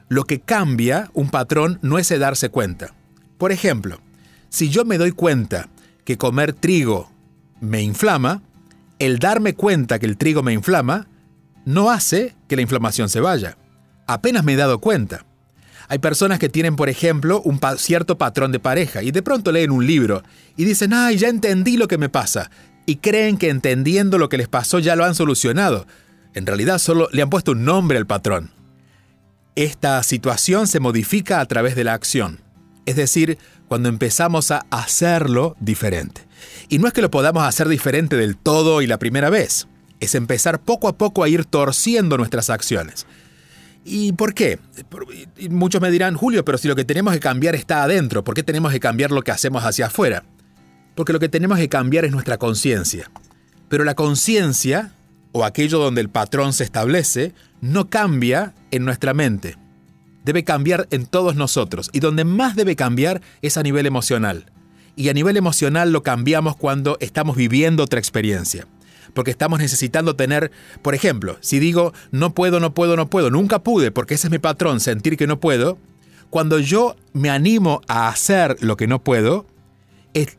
Lo 0.10 0.24
que 0.24 0.40
cambia 0.40 1.12
un 1.14 1.30
patrón 1.30 1.78
no 1.84 2.00
es 2.00 2.10
el 2.10 2.20
darse 2.20 2.50
cuenta. 2.50 2.96
Por 3.38 3.52
ejemplo, 3.52 4.00
si 4.50 4.70
yo 4.70 4.84
me 4.84 4.98
doy 4.98 5.12
cuenta 5.12 5.70
que 6.04 6.18
comer 6.18 6.54
trigo 6.54 7.12
me 7.62 7.84
inflama, 7.84 8.42
el 8.98 9.20
darme 9.20 9.54
cuenta 9.54 10.00
que 10.00 10.08
el 10.08 10.18
trigo 10.18 10.42
me 10.42 10.54
inflama 10.54 11.08
no 11.64 11.92
hace 11.92 12.36
que 12.48 12.56
la 12.56 12.64
inflamación 12.64 13.08
se 13.10 13.20
vaya. 13.20 13.58
Apenas 14.08 14.44
me 14.44 14.54
he 14.54 14.58
dado 14.58 14.80
cuenta. 14.80 15.26
Hay 15.88 16.00
personas 16.00 16.40
que 16.40 16.50
tienen, 16.50 16.76
por 16.76 16.90
ejemplo, 16.90 17.42
un 17.44 17.60
cierto 17.78 18.18
patrón 18.18 18.52
de 18.52 18.60
pareja 18.60 19.04
y 19.04 19.12
de 19.12 19.22
pronto 19.22 19.52
leen 19.52 19.70
un 19.70 19.86
libro 19.86 20.24
y 20.58 20.66
dicen, 20.66 20.94
ay, 20.94 21.18
ya 21.18 21.30
entendí 21.30 21.78
lo 21.78 21.88
que 21.88 22.00
me 22.00 22.10
pasa. 22.10 22.50
Y 22.88 22.96
creen 22.96 23.38
que 23.38 23.50
entendiendo 23.50 24.18
lo 24.18 24.30
que 24.30 24.38
les 24.38 24.48
pasó 24.48 24.80
ya 24.80 24.96
lo 24.96 25.06
han 25.06 25.14
solucionado. 25.14 25.86
En 26.34 26.48
realidad 26.48 26.80
solo 26.80 27.08
le 27.12 27.22
han 27.22 27.30
puesto 27.30 27.52
un 27.52 27.64
nombre 27.64 28.00
al 28.00 28.08
patrón. 28.08 28.52
Esta 29.60 30.02
situación 30.04 30.68
se 30.68 30.80
modifica 30.80 31.42
a 31.42 31.46
través 31.46 31.76
de 31.76 31.84
la 31.84 31.94
acción, 31.94 32.40
es 32.86 32.96
decir, 32.96 33.38
cuando 33.68 33.90
empezamos 33.90 34.52
a 34.52 34.66
hacerlo 34.70 35.58
diferente. 35.60 36.26
Y 36.70 36.78
no 36.78 36.88
es 36.88 36.94
que 36.94 37.02
lo 37.02 37.12
podamos 37.12 37.44
hacer 37.44 37.68
diferente 37.68 38.16
del 38.16 38.38
todo 38.38 38.82
y 38.82 38.88
la 38.88 39.00
primera 39.00 39.30
vez, 39.30 39.68
es 40.00 40.16
empezar 40.16 40.62
poco 40.62 40.88
a 40.88 40.98
poco 40.98 41.26
a 41.26 41.28
ir 41.28 41.44
torciendo 41.44 42.18
nuestras 42.18 42.50
acciones. 42.50 43.06
¿Y 43.84 44.14
por 44.14 44.34
qué? 44.34 44.60
Muchos 45.50 45.82
me 45.82 45.92
dirán, 45.92 46.16
Julio, 46.16 46.46
pero 46.46 46.58
si 46.58 46.70
lo 46.70 46.76
que 46.78 46.86
tenemos 46.86 47.14
que 47.14 47.20
cambiar 47.20 47.54
está 47.54 47.84
adentro, 47.84 48.24
¿por 48.24 48.36
qué 48.36 48.44
tenemos 48.44 48.72
que 48.72 48.80
cambiar 48.80 49.12
lo 49.12 49.24
que 49.24 49.32
hacemos 49.32 49.66
hacia 49.66 49.88
afuera? 49.88 50.24
Porque 50.96 51.12
lo 51.12 51.20
que 51.20 51.28
tenemos 51.28 51.58
que 51.58 51.68
cambiar 51.68 52.06
es 52.06 52.14
nuestra 52.14 52.38
conciencia. 52.38 53.12
Pero 53.68 53.84
la 53.84 53.96
conciencia, 53.96 54.94
o 55.34 55.44
aquello 55.44 55.80
donde 55.80 56.00
el 56.00 56.08
patrón 56.08 56.54
se 56.54 56.64
establece, 56.64 57.34
no 57.62 57.90
cambia 57.90 58.54
en 58.72 58.86
nuestra 58.86 59.14
mente. 59.14 59.58
Debe 60.24 60.44
cambiar 60.44 60.88
en 60.92 61.06
todos 61.06 61.36
nosotros. 61.36 61.90
Y 61.94 62.00
donde 62.00 62.24
más 62.24 62.56
debe 62.56 62.76
cambiar 62.76 63.22
es 63.42 63.58
a 63.58 63.64
nivel 63.64 63.86
emocional. 63.86 64.46
Y 64.96 65.10
a 65.10 65.14
nivel 65.14 65.38
emocional 65.38 65.92
lo 65.92 66.04
cambiamos 66.04 66.58
cuando 66.58 66.98
estamos 67.00 67.38
viviendo 67.38 67.84
otra 67.84 68.00
experiencia. 68.00 68.68
Porque 69.14 69.32
estamos 69.32 69.60
necesitando 69.60 70.16
tener, 70.16 70.52
por 70.82 70.94
ejemplo, 70.94 71.38
si 71.42 71.60
digo 71.60 71.94
no 72.12 72.34
puedo, 72.34 72.60
no 72.60 72.74
puedo, 72.74 72.96
no 72.96 73.10
puedo, 73.10 73.32
nunca 73.32 73.60
pude, 73.60 73.92
porque 73.92 74.16
ese 74.16 74.28
es 74.28 74.32
mi 74.32 74.40
patrón, 74.40 74.80
sentir 74.80 75.18
que 75.18 75.26
no 75.26 75.40
puedo, 75.40 75.80
cuando 76.30 76.60
yo 76.60 76.96
me 77.14 77.30
animo 77.30 77.82
a 77.88 78.08
hacer 78.08 78.58
lo 78.60 78.78
que 78.78 78.88
no 78.88 79.04
puedo, 79.04 79.48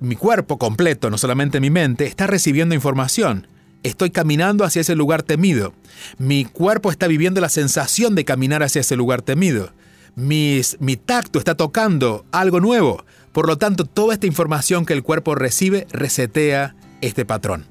mi 0.00 0.14
cuerpo 0.16 0.58
completo, 0.58 1.10
no 1.10 1.18
solamente 1.18 1.60
mi 1.60 1.70
mente, 1.70 2.06
está 2.06 2.26
recibiendo 2.26 2.74
información. 2.74 3.46
Estoy 3.82 4.10
caminando 4.10 4.64
hacia 4.64 4.80
ese 4.80 4.94
lugar 4.94 5.22
temido. 5.22 5.72
Mi 6.18 6.44
cuerpo 6.44 6.90
está 6.90 7.06
viviendo 7.06 7.40
la 7.40 7.48
sensación 7.48 8.14
de 8.14 8.24
caminar 8.24 8.62
hacia 8.62 8.80
ese 8.80 8.96
lugar 8.96 9.22
temido. 9.22 9.72
mi 10.16 10.62
tacto 11.04 11.38
está 11.38 11.54
tocando 11.54 12.26
algo 12.30 12.60
nuevo. 12.60 13.04
Por 13.32 13.46
lo 13.46 13.56
tanto, 13.56 13.84
toda 13.84 14.14
esta 14.14 14.26
información 14.26 14.84
que 14.84 14.92
el 14.92 15.02
cuerpo 15.02 15.34
recibe 15.34 15.86
resetea 15.92 16.74
este 17.00 17.24
patrón. 17.24 17.66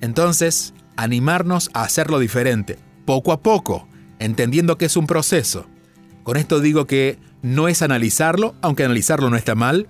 Entonces, 0.00 0.74
animarnos 0.96 1.70
a 1.72 1.82
hacerlo 1.82 2.18
diferente, 2.18 2.78
poco 3.04 3.32
a 3.32 3.40
poco, 3.40 3.88
entendiendo 4.18 4.76
que 4.76 4.84
es 4.84 4.96
un 4.96 5.06
proceso. 5.06 5.66
Con 6.22 6.36
esto 6.36 6.60
digo 6.60 6.86
que 6.86 7.18
no 7.40 7.68
es 7.68 7.82
analizarlo, 7.82 8.54
aunque 8.60 8.84
analizarlo 8.84 9.30
no 9.30 9.36
está 9.36 9.54
mal, 9.54 9.88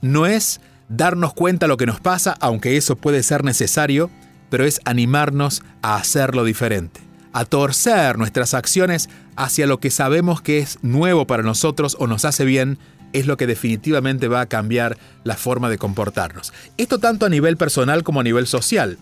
no 0.00 0.26
es 0.26 0.60
darnos 0.88 1.34
cuenta 1.34 1.66
lo 1.66 1.76
que 1.76 1.86
nos 1.86 2.00
pasa, 2.00 2.36
aunque 2.40 2.76
eso 2.76 2.96
puede 2.96 3.22
ser 3.22 3.44
necesario, 3.44 4.10
pero 4.50 4.64
es 4.64 4.80
animarnos 4.84 5.62
a 5.82 5.96
hacerlo 5.96 6.44
diferente, 6.44 7.00
a 7.32 7.44
torcer 7.44 8.18
nuestras 8.18 8.54
acciones 8.54 9.08
hacia 9.36 9.66
lo 9.66 9.78
que 9.80 9.90
sabemos 9.90 10.40
que 10.42 10.58
es 10.58 10.78
nuevo 10.82 11.26
para 11.26 11.42
nosotros 11.42 11.96
o 11.98 12.06
nos 12.06 12.24
hace 12.24 12.44
bien, 12.44 12.78
es 13.12 13.26
lo 13.26 13.36
que 13.36 13.46
definitivamente 13.46 14.28
va 14.28 14.40
a 14.42 14.46
cambiar 14.46 14.98
la 15.24 15.36
forma 15.36 15.70
de 15.70 15.78
comportarnos. 15.78 16.52
Esto 16.76 16.98
tanto 16.98 17.26
a 17.26 17.30
nivel 17.30 17.56
personal 17.56 18.02
como 18.02 18.20
a 18.20 18.24
nivel 18.24 18.46
social. 18.46 18.98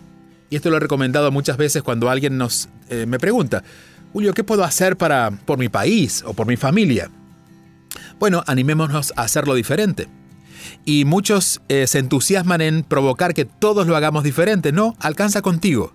Y 0.49 0.55
esto 0.55 0.69
lo 0.69 0.77
he 0.77 0.79
recomendado 0.79 1.31
muchas 1.31 1.57
veces 1.57 1.83
cuando 1.83 2.09
alguien 2.09 2.37
nos 2.37 2.69
eh, 2.89 3.05
me 3.05 3.19
pregunta, 3.19 3.63
Julio, 4.13 4.33
¿qué 4.33 4.43
puedo 4.43 4.63
hacer 4.63 4.95
para 4.95 5.31
por 5.31 5.57
mi 5.59 5.67
país 5.67 6.23
o 6.25 6.33
por 6.33 6.47
mi 6.47 6.55
familia? 6.55 7.11
Bueno, 8.19 8.43
animémonos 8.47 9.13
a 9.15 9.23
hacerlo 9.23 9.53
diferente. 9.55 10.07
Y 10.85 11.05
muchos 11.05 11.61
eh, 11.69 11.87
se 11.87 11.99
entusiasman 11.99 12.61
en 12.61 12.83
provocar 12.83 13.33
que 13.33 13.45
todos 13.45 13.87
lo 13.87 13.95
hagamos 13.95 14.23
diferente. 14.23 14.71
No, 14.71 14.95
alcanza 14.99 15.41
contigo. 15.41 15.93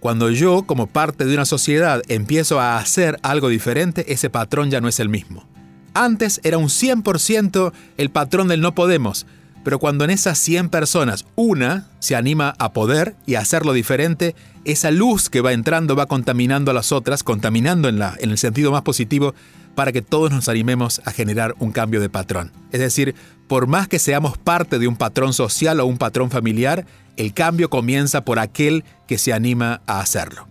Cuando 0.00 0.30
yo, 0.30 0.64
como 0.64 0.86
parte 0.86 1.24
de 1.24 1.34
una 1.34 1.46
sociedad, 1.46 2.02
empiezo 2.08 2.60
a 2.60 2.76
hacer 2.76 3.18
algo 3.22 3.48
diferente, 3.48 4.12
ese 4.12 4.28
patrón 4.28 4.70
ya 4.70 4.82
no 4.82 4.88
es 4.88 5.00
el 5.00 5.08
mismo. 5.08 5.46
Antes 5.94 6.40
era 6.42 6.58
un 6.58 6.66
100% 6.66 7.72
el 7.96 8.10
patrón 8.10 8.48
del 8.48 8.60
no 8.60 8.74
podemos, 8.74 9.26
pero 9.64 9.78
cuando 9.78 10.04
en 10.04 10.10
esas 10.10 10.38
100 10.38 10.68
personas 10.68 11.24
una 11.36 11.88
se 12.00 12.16
anima 12.16 12.54
a 12.58 12.72
poder 12.74 13.16
y 13.24 13.36
a 13.36 13.40
hacerlo 13.40 13.72
diferente, 13.72 14.34
esa 14.66 14.90
luz 14.90 15.30
que 15.30 15.40
va 15.40 15.52
entrando 15.54 15.96
va 15.96 16.04
contaminando 16.04 16.70
a 16.70 16.74
las 16.74 16.92
otras, 16.92 17.22
contaminando 17.22 17.88
en, 17.88 17.98
la, 17.98 18.14
en 18.18 18.30
el 18.30 18.36
sentido 18.38 18.72
más 18.72 18.82
positivo, 18.82 19.34
para 19.74 19.92
que 19.92 20.02
todos 20.02 20.30
nos 20.30 20.48
animemos 20.48 21.00
a 21.04 21.10
generar 21.10 21.54
un 21.58 21.72
cambio 21.72 22.00
de 22.00 22.08
patrón. 22.08 22.52
Es 22.72 22.80
decir, 22.80 23.14
por 23.46 23.66
más 23.66 23.88
que 23.88 23.98
seamos 23.98 24.38
parte 24.38 24.78
de 24.78 24.88
un 24.88 24.96
patrón 24.96 25.32
social 25.32 25.80
o 25.80 25.86
un 25.86 25.98
patrón 25.98 26.30
familiar, 26.30 26.86
el 27.16 27.32
cambio 27.32 27.70
comienza 27.70 28.24
por 28.24 28.38
aquel 28.38 28.84
que 29.06 29.18
se 29.18 29.32
anima 29.32 29.82
a 29.86 30.00
hacerlo. 30.00 30.46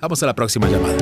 Vamos 0.00 0.22
a 0.22 0.26
la 0.26 0.34
próxima 0.34 0.68
llamada. 0.68 0.96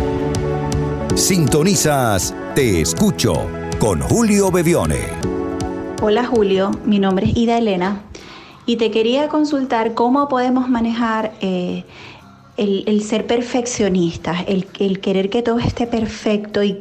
Sintonizas 1.15 2.35
Te 2.55 2.81
Escucho 2.81 3.49
con 3.79 4.01
Julio 4.01 4.51
Bevione. 4.51 5.01
Hola 6.03 6.25
Julio, 6.25 6.71
mi 6.85 6.99
nombre 6.99 7.27
es 7.27 7.37
Ida 7.37 7.59
Elena 7.59 8.03
y 8.67 8.77
te 8.77 8.91
quería 8.91 9.29
consultar 9.29 9.95
cómo 9.95 10.29
podemos 10.29 10.69
manejar 10.69 11.33
eh, 11.41 11.85
el, 12.61 13.03
ser 13.03 13.27
perfeccionistas, 13.27 14.45
el, 14.47 15.01
querer 15.01 15.31
que 15.31 15.43
todo 15.43 15.59
esté 15.59 15.87
perfecto 15.87 16.63
y, 16.63 16.77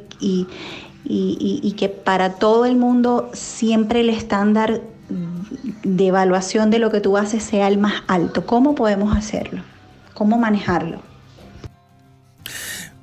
que 1.78 1.90
para 1.90 2.34
todo 2.34 2.66
el 2.66 2.76
mundo 2.76 3.32
siempre 3.34 4.02
el 4.02 4.10
estándar 4.10 4.82
de 5.84 6.08
evaluación 6.08 6.70
de 6.70 6.80
lo 6.80 6.92
que 6.92 7.00
tú 7.00 7.18
haces 7.18 7.44
sea 7.44 7.68
el 7.70 7.78
más 7.78 8.04
alto. 8.08 8.46
¿Cómo 8.46 8.76
podemos 8.76 9.16
hacerlo? 9.16 9.64
¿Cómo 10.14 10.38
manejarlo? 10.38 11.02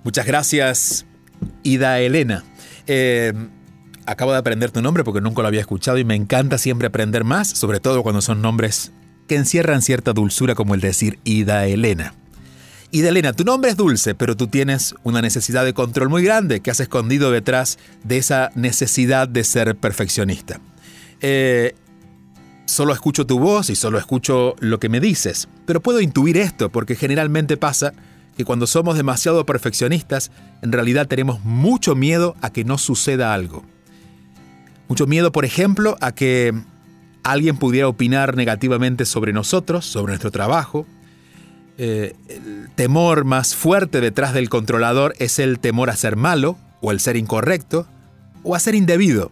Muchas 0.05 0.27
gracias, 0.27 1.07
Ida 1.62 1.99
Elena. 2.01 2.45
Eh, 2.87 3.33
acabo 4.05 4.33
de 4.33 4.39
aprender 4.39 4.71
tu 4.71 4.83
nombre 4.83 5.03
porque 5.03 5.23
nunca 5.23 5.41
lo 5.41 5.49
había 5.49 5.61
escuchado 5.61 5.97
y 5.97 6.05
me 6.05 6.15
encanta 6.15 6.59
siempre 6.59 6.89
aprender 6.89 7.25
más, 7.25 7.49
sobre 7.49 7.81
todo 7.81 8.03
cuando 8.03 8.21
son 8.21 8.43
nombres 8.43 8.93
que 9.27 9.37
encierran 9.37 9.81
cierta 9.81 10.12
dulzura 10.12 10.55
como 10.55 10.75
el 10.75 10.81
decir 10.81 11.19
Ida 11.25 11.67
Elena. 11.67 12.12
Y 12.97 13.03
de 13.03 13.11
Elena, 13.11 13.35
tu 13.35 13.45
nombre 13.45 13.71
es 13.71 13.77
dulce, 13.77 14.15
pero 14.15 14.39
tú 14.39 14.47
tienes 14.47 14.95
una 15.03 15.21
necesidad 15.21 15.67
de 15.67 15.75
control 15.75 16.09
muy 16.09 16.25
grande 16.25 16.61
que 16.61 16.71
has 16.71 16.81
escondido 16.81 17.31
detrás 17.31 17.79
de 18.05 18.17
esa 18.17 18.51
necesidad 18.55 19.29
de 19.29 19.45
ser 19.45 19.77
perfeccionista. 19.77 20.61
Eh, 21.21 21.75
solo 22.65 22.95
escucho 22.95 23.27
tu 23.27 23.39
voz 23.39 23.69
y 23.69 23.77
solo 23.77 23.99
escucho 23.99 24.57
lo 24.61 24.81
que 24.81 24.89
me 24.89 24.99
dices, 25.01 25.47
pero 25.67 25.83
puedo 25.83 26.01
intuir 26.01 26.39
esto 26.39 26.71
porque 26.71 26.97
generalmente 26.97 27.59
pasa 27.59 27.93
que 28.35 28.47
cuando 28.47 28.67
somos 28.67 28.97
demasiado 28.97 29.45
perfeccionistas, 29.45 30.31
en 30.63 30.73
realidad 30.73 31.07
tenemos 31.07 31.45
mucho 31.45 31.95
miedo 31.95 32.35
a 32.41 32.49
que 32.49 32.65
no 32.65 32.79
suceda 32.79 33.35
algo. 33.35 33.63
Mucho 34.89 35.07
miedo, 35.07 35.33
por 35.33 35.45
ejemplo, 35.45 35.99
a 36.01 36.13
que 36.13 36.55
alguien 37.25 37.59
pudiera 37.59 37.89
opinar 37.89 38.37
negativamente 38.37 39.05
sobre 39.05 39.35
nosotros, 39.35 39.85
sobre 39.85 40.13
nuestro 40.13 40.31
trabajo, 40.31 40.87
eh, 41.79 42.15
el 42.29 42.71
temor 42.75 43.25
más 43.25 43.55
fuerte 43.55 44.01
detrás 44.01 44.33
del 44.33 44.49
controlador 44.49 45.15
es 45.19 45.39
el 45.39 45.59
temor 45.59 45.91
a 45.91 45.97
ser 45.97 46.17
malo, 46.17 46.57
o 46.81 46.91
el 46.91 47.01
ser 47.01 47.17
incorrecto, 47.17 47.87
o 48.43 48.55
a 48.55 48.61
ser 48.61 48.75
indebido. 48.75 49.31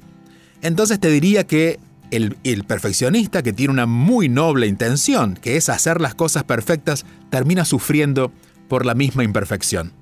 Entonces 0.62 0.98
te 0.98 1.10
diría 1.10 1.46
que 1.46 1.78
el, 2.10 2.36
el, 2.44 2.64
perfeccionista 2.64 3.42
que 3.42 3.52
tiene 3.52 3.72
una 3.72 3.86
muy 3.86 4.28
noble 4.28 4.66
intención, 4.66 5.34
que 5.34 5.56
es 5.56 5.68
hacer 5.68 6.00
las 6.00 6.14
cosas 6.14 6.44
perfectas, 6.44 7.04
termina 7.30 7.64
sufriendo 7.64 8.32
por 8.68 8.86
la 8.86 8.94
misma 8.94 9.24
imperfección. 9.24 9.92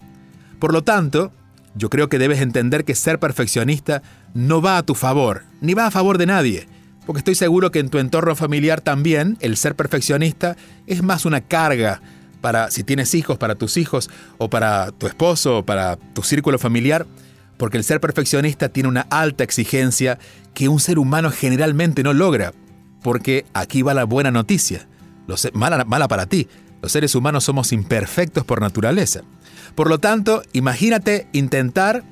Por 0.58 0.72
lo 0.72 0.82
tanto, 0.82 1.32
yo 1.74 1.90
creo 1.90 2.08
que 2.08 2.18
debes 2.18 2.40
entender 2.40 2.84
que 2.84 2.94
ser 2.94 3.18
perfeccionista 3.18 4.02
no 4.34 4.60
va 4.60 4.78
a 4.78 4.82
tu 4.82 4.94
favor, 4.94 5.44
ni 5.60 5.74
va 5.74 5.86
a 5.86 5.90
favor 5.90 6.18
de 6.18 6.26
nadie, 6.26 6.68
porque 7.06 7.18
estoy 7.18 7.34
seguro 7.34 7.70
que 7.70 7.78
en 7.78 7.88
tu 7.88 7.98
entorno 7.98 8.36
familiar 8.36 8.80
también 8.80 9.36
el 9.40 9.56
ser 9.56 9.74
perfeccionista 9.74 10.56
es 10.86 11.02
más 11.02 11.24
una 11.24 11.40
carga, 11.40 12.00
para 12.42 12.70
si 12.70 12.84
tienes 12.84 13.14
hijos, 13.14 13.38
para 13.38 13.54
tus 13.54 13.78
hijos, 13.78 14.10
o 14.36 14.50
para 14.50 14.90
tu 14.90 15.06
esposo, 15.06 15.58
o 15.58 15.64
para 15.64 15.96
tu 15.96 16.22
círculo 16.22 16.58
familiar, 16.58 17.06
porque 17.56 17.78
el 17.78 17.84
ser 17.84 18.00
perfeccionista 18.00 18.68
tiene 18.68 18.90
una 18.90 19.06
alta 19.08 19.44
exigencia 19.44 20.18
que 20.52 20.68
un 20.68 20.80
ser 20.80 20.98
humano 20.98 21.30
generalmente 21.30 22.02
no 22.02 22.12
logra. 22.12 22.52
Porque 23.02 23.46
aquí 23.54 23.82
va 23.82 23.94
la 23.94 24.04
buena 24.04 24.30
noticia, 24.30 24.86
mala, 25.54 26.08
para 26.08 26.26
ti, 26.26 26.48
los 26.82 26.92
seres 26.92 27.14
humanos 27.14 27.44
somos 27.44 27.72
imperfectos 27.72 28.44
por 28.44 28.60
naturaleza. 28.60 29.22
Por 29.74 29.88
lo 29.88 29.98
tanto, 29.98 30.42
imagínate 30.52 31.26
intentar 31.32 32.04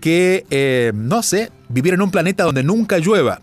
que, 0.00 0.46
eh, 0.50 0.92
no 0.94 1.22
sé, 1.22 1.50
vivir 1.68 1.94
en 1.94 2.02
un 2.02 2.10
planeta 2.10 2.44
donde 2.44 2.62
nunca 2.62 2.98
llueva, 2.98 3.42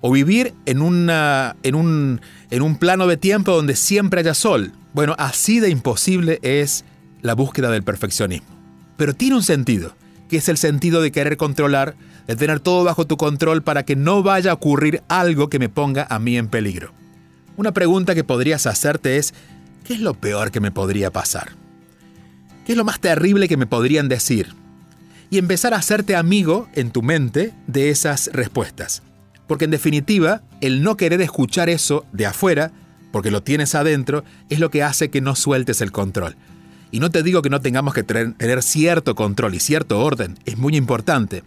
o 0.00 0.10
vivir 0.10 0.54
en, 0.66 0.80
una, 0.80 1.56
en, 1.62 1.74
un, 1.74 2.20
en 2.50 2.62
un 2.62 2.76
plano 2.76 3.06
de 3.06 3.16
tiempo 3.16 3.52
donde 3.52 3.76
siempre 3.76 4.20
haya 4.20 4.34
sol. 4.34 4.72
Bueno, 4.92 5.14
así 5.18 5.60
de 5.60 5.70
imposible 5.70 6.40
es 6.42 6.84
la 7.22 7.34
búsqueda 7.34 7.70
del 7.70 7.82
perfeccionismo. 7.82 8.48
Pero 8.96 9.14
tiene 9.14 9.36
un 9.36 9.42
sentido, 9.42 9.94
que 10.28 10.38
es 10.38 10.48
el 10.48 10.56
sentido 10.56 11.00
de 11.00 11.12
querer 11.12 11.36
controlar, 11.36 11.94
de 12.26 12.36
tener 12.36 12.60
todo 12.60 12.84
bajo 12.84 13.06
tu 13.06 13.16
control 13.16 13.62
para 13.62 13.84
que 13.84 13.96
no 13.96 14.22
vaya 14.22 14.50
a 14.50 14.54
ocurrir 14.54 15.02
algo 15.08 15.48
que 15.48 15.58
me 15.58 15.68
ponga 15.68 16.06
a 16.10 16.18
mí 16.18 16.36
en 16.36 16.48
peligro. 16.48 16.92
Una 17.56 17.72
pregunta 17.72 18.14
que 18.14 18.24
podrías 18.24 18.66
hacerte 18.66 19.16
es, 19.16 19.34
¿qué 19.84 19.94
es 19.94 20.00
lo 20.00 20.14
peor 20.14 20.50
que 20.50 20.60
me 20.60 20.70
podría 20.70 21.10
pasar? 21.12 21.50
¿Qué 22.64 22.72
es 22.72 22.78
lo 22.78 22.84
más 22.84 23.00
terrible 23.00 23.48
que 23.48 23.56
me 23.56 23.66
podrían 23.66 24.08
decir? 24.08 24.54
Y 25.30 25.38
empezar 25.38 25.74
a 25.74 25.78
hacerte 25.78 26.16
amigo 26.16 26.68
en 26.74 26.90
tu 26.90 27.02
mente 27.02 27.54
de 27.66 27.90
esas 27.90 28.30
respuestas. 28.32 29.02
Porque 29.46 29.64
en 29.64 29.70
definitiva, 29.70 30.42
el 30.60 30.82
no 30.82 30.96
querer 30.96 31.20
escuchar 31.20 31.68
eso 31.68 32.04
de 32.12 32.26
afuera 32.26 32.72
porque 33.12 33.30
lo 33.30 33.42
tienes 33.42 33.74
adentro, 33.74 34.24
es 34.48 34.58
lo 34.58 34.70
que 34.70 34.82
hace 34.82 35.10
que 35.10 35.20
no 35.20 35.34
sueltes 35.34 35.80
el 35.80 35.92
control. 35.92 36.36
Y 36.90 37.00
no 37.00 37.10
te 37.10 37.22
digo 37.22 37.42
que 37.42 37.50
no 37.50 37.60
tengamos 37.60 37.94
que 37.94 38.02
tener 38.02 38.62
cierto 38.62 39.14
control 39.14 39.54
y 39.54 39.60
cierto 39.60 40.00
orden, 40.00 40.38
es 40.44 40.58
muy 40.58 40.76
importante. 40.76 41.44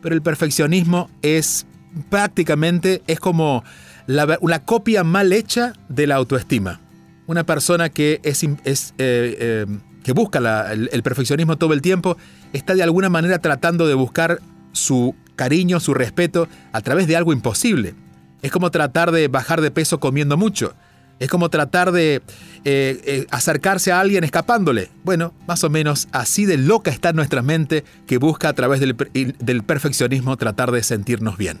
Pero 0.00 0.14
el 0.14 0.22
perfeccionismo 0.22 1.08
es 1.22 1.66
prácticamente, 2.10 3.02
es 3.06 3.20
como 3.20 3.62
la, 4.06 4.38
una 4.40 4.64
copia 4.64 5.04
mal 5.04 5.32
hecha 5.32 5.74
de 5.88 6.06
la 6.06 6.16
autoestima. 6.16 6.80
Una 7.26 7.44
persona 7.44 7.88
que, 7.88 8.20
es, 8.24 8.42
eh, 8.42 8.52
eh, 8.98 9.66
que 10.02 10.12
busca 10.12 10.72
el, 10.72 10.90
el 10.92 11.02
perfeccionismo 11.02 11.56
todo 11.56 11.72
el 11.72 11.82
tiempo 11.82 12.16
está 12.52 12.74
de 12.74 12.82
alguna 12.82 13.08
manera 13.08 13.38
tratando 13.38 13.86
de 13.86 13.94
buscar 13.94 14.40
su 14.72 15.14
cariño, 15.36 15.80
su 15.80 15.94
respeto 15.94 16.48
a 16.72 16.80
través 16.80 17.06
de 17.06 17.16
algo 17.16 17.32
imposible. 17.32 17.94
Es 18.42 18.50
como 18.50 18.70
tratar 18.70 19.12
de 19.12 19.28
bajar 19.28 19.60
de 19.60 19.70
peso 19.70 20.00
comiendo 20.00 20.36
mucho. 20.36 20.74
Es 21.22 21.30
como 21.30 21.50
tratar 21.50 21.92
de 21.92 22.16
eh, 22.16 22.20
eh, 22.64 23.26
acercarse 23.30 23.92
a 23.92 24.00
alguien 24.00 24.24
escapándole. 24.24 24.90
Bueno, 25.04 25.32
más 25.46 25.62
o 25.62 25.70
menos 25.70 26.08
así 26.10 26.46
de 26.46 26.56
loca 26.56 26.90
está 26.90 27.12
nuestra 27.12 27.42
mente 27.42 27.84
que 28.08 28.18
busca 28.18 28.48
a 28.48 28.54
través 28.54 28.80
del, 28.80 28.96
del 29.38 29.62
perfeccionismo 29.62 30.36
tratar 30.36 30.72
de 30.72 30.82
sentirnos 30.82 31.38
bien. 31.38 31.60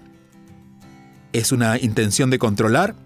¿Es 1.32 1.52
una 1.52 1.78
intención 1.78 2.28
de 2.28 2.40
controlar? 2.40 2.96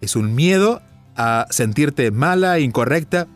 Es 0.00 0.16
un 0.16 0.34
miedo 0.34 0.82
a 1.14 1.46
sentirte 1.50 2.10
mala 2.10 2.58
incorrecta. 2.58 3.28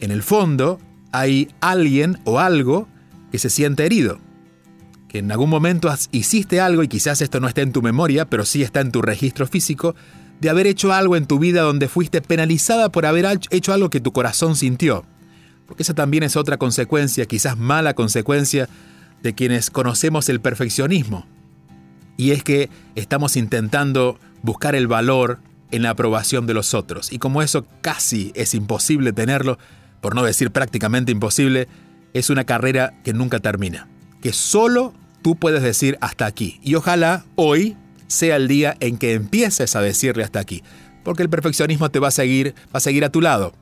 En 0.00 0.10
el 0.10 0.24
fondo 0.24 0.80
hay 1.12 1.46
alguien 1.60 2.18
o 2.24 2.40
algo 2.40 2.88
que 3.30 3.38
se 3.38 3.50
siente 3.50 3.86
herido. 3.86 4.18
Que 5.06 5.18
en 5.18 5.30
algún 5.30 5.48
momento 5.48 5.94
hiciste 6.10 6.60
algo 6.60 6.82
y 6.82 6.88
quizás 6.88 7.20
esto 7.20 7.38
no 7.38 7.46
esté 7.46 7.62
en 7.62 7.70
tu 7.70 7.82
memoria, 7.82 8.24
pero 8.24 8.44
sí 8.44 8.64
está 8.64 8.80
en 8.80 8.90
tu 8.90 9.00
registro 9.00 9.46
físico, 9.46 9.94
de 10.40 10.50
haber 10.50 10.66
hecho 10.66 10.92
algo 10.92 11.16
en 11.16 11.26
tu 11.26 11.38
vida 11.38 11.62
donde 11.62 11.88
fuiste 11.88 12.20
penalizada 12.20 12.90
por 12.90 13.06
haber 13.06 13.26
hecho 13.50 13.72
algo 13.72 13.90
que 13.90 14.00
tu 14.00 14.12
corazón 14.12 14.56
sintió. 14.56 15.04
Porque 15.66 15.82
esa 15.82 15.94
también 15.94 16.22
es 16.22 16.36
otra 16.36 16.58
consecuencia, 16.58 17.26
quizás 17.26 17.56
mala 17.56 17.94
consecuencia, 17.94 18.68
de 19.22 19.34
quienes 19.34 19.70
conocemos 19.70 20.28
el 20.28 20.40
perfeccionismo. 20.40 21.26
Y 22.16 22.32
es 22.32 22.44
que 22.44 22.68
estamos 22.94 23.36
intentando 23.36 24.18
buscar 24.42 24.74
el 24.74 24.86
valor 24.86 25.40
en 25.70 25.82
la 25.82 25.90
aprobación 25.90 26.46
de 26.46 26.54
los 26.54 26.74
otros. 26.74 27.12
Y 27.12 27.18
como 27.18 27.42
eso 27.42 27.66
casi 27.80 28.30
es 28.34 28.54
imposible 28.54 29.12
tenerlo, 29.12 29.58
por 30.00 30.14
no 30.14 30.22
decir 30.22 30.50
prácticamente 30.50 31.10
imposible, 31.10 31.68
es 32.12 32.30
una 32.30 32.44
carrera 32.44 33.00
que 33.02 33.14
nunca 33.14 33.40
termina. 33.40 33.88
Que 34.20 34.32
solo 34.32 34.92
tú 35.22 35.36
puedes 35.36 35.62
decir 35.62 35.96
hasta 36.00 36.26
aquí. 36.26 36.60
Y 36.62 36.74
ojalá 36.74 37.24
hoy 37.34 37.76
sea 38.14 38.36
el 38.36 38.48
día 38.48 38.76
en 38.80 38.96
que 38.96 39.12
empieces 39.12 39.76
a 39.76 39.82
decirle 39.82 40.24
hasta 40.24 40.40
aquí. 40.40 40.62
Porque 41.02 41.22
el 41.22 41.28
perfeccionismo 41.28 41.90
te 41.90 41.98
va 41.98 42.08
a 42.08 42.12
seguir, 42.12 42.54
va 42.66 42.78
a 42.78 42.80
seguir 42.80 43.04
a 43.04 43.10
tu 43.10 43.20
lado 43.20 43.52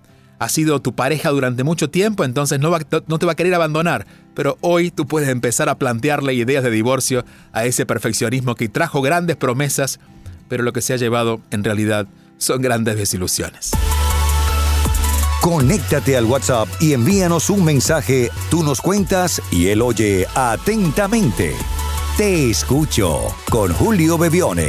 ha 0.43 0.49
sido 0.49 0.83
tu 0.83 0.93
pareja 0.93 1.31
durante 1.31 1.63
mucho 1.63 1.89
tiempo, 1.89 2.25
entonces 2.25 2.59
no, 2.59 2.77
no 3.07 3.19
te 3.21 3.27
va 3.27 3.33
a 3.33 3.37
querer 3.37 3.55
abandonar. 3.55 4.09
Pero 4.35 4.59
hoy 4.61 4.91
tú 4.91 5.07
puedes 5.07 5.29
empezar 5.29 5.69
a 5.69 5.79
plantearle 5.79 6.35
ideas 6.35 6.65
de 6.65 6.71
divorcio 6.73 7.25
a 7.53 7.65
ese 7.65 7.87
perfeccionismo 7.87 8.57
que 8.57 8.69
trajo 8.69 9.03
grandes 9.03 9.37
promesas, 9.37 10.01
pero 10.49 10.65
lo 10.65 10.73
que 10.73 10.81
se 10.81 10.95
ha 10.95 10.97
llevado 10.97 11.41
en 11.53 11.63
realidad 11.63 12.09
son 12.39 12.61
grandes 12.61 12.97
desilusiones. 12.97 13.71
Conéctate 15.41 16.17
al 16.17 16.25
WhatsApp 16.25 16.69
y 16.81 16.93
envíanos 16.93 17.49
un 17.49 17.65
mensaje, 17.65 18.31
tú 18.51 18.65
nos 18.65 18.81
cuentas 18.81 19.41
y 19.53 19.69
él 19.69 19.81
oye 19.81 20.27
atentamente. 20.35 21.55
Te 22.17 22.51
escucho 22.51 23.35
con 23.49 23.73
Julio 23.73 24.19
Bebione. 24.19 24.69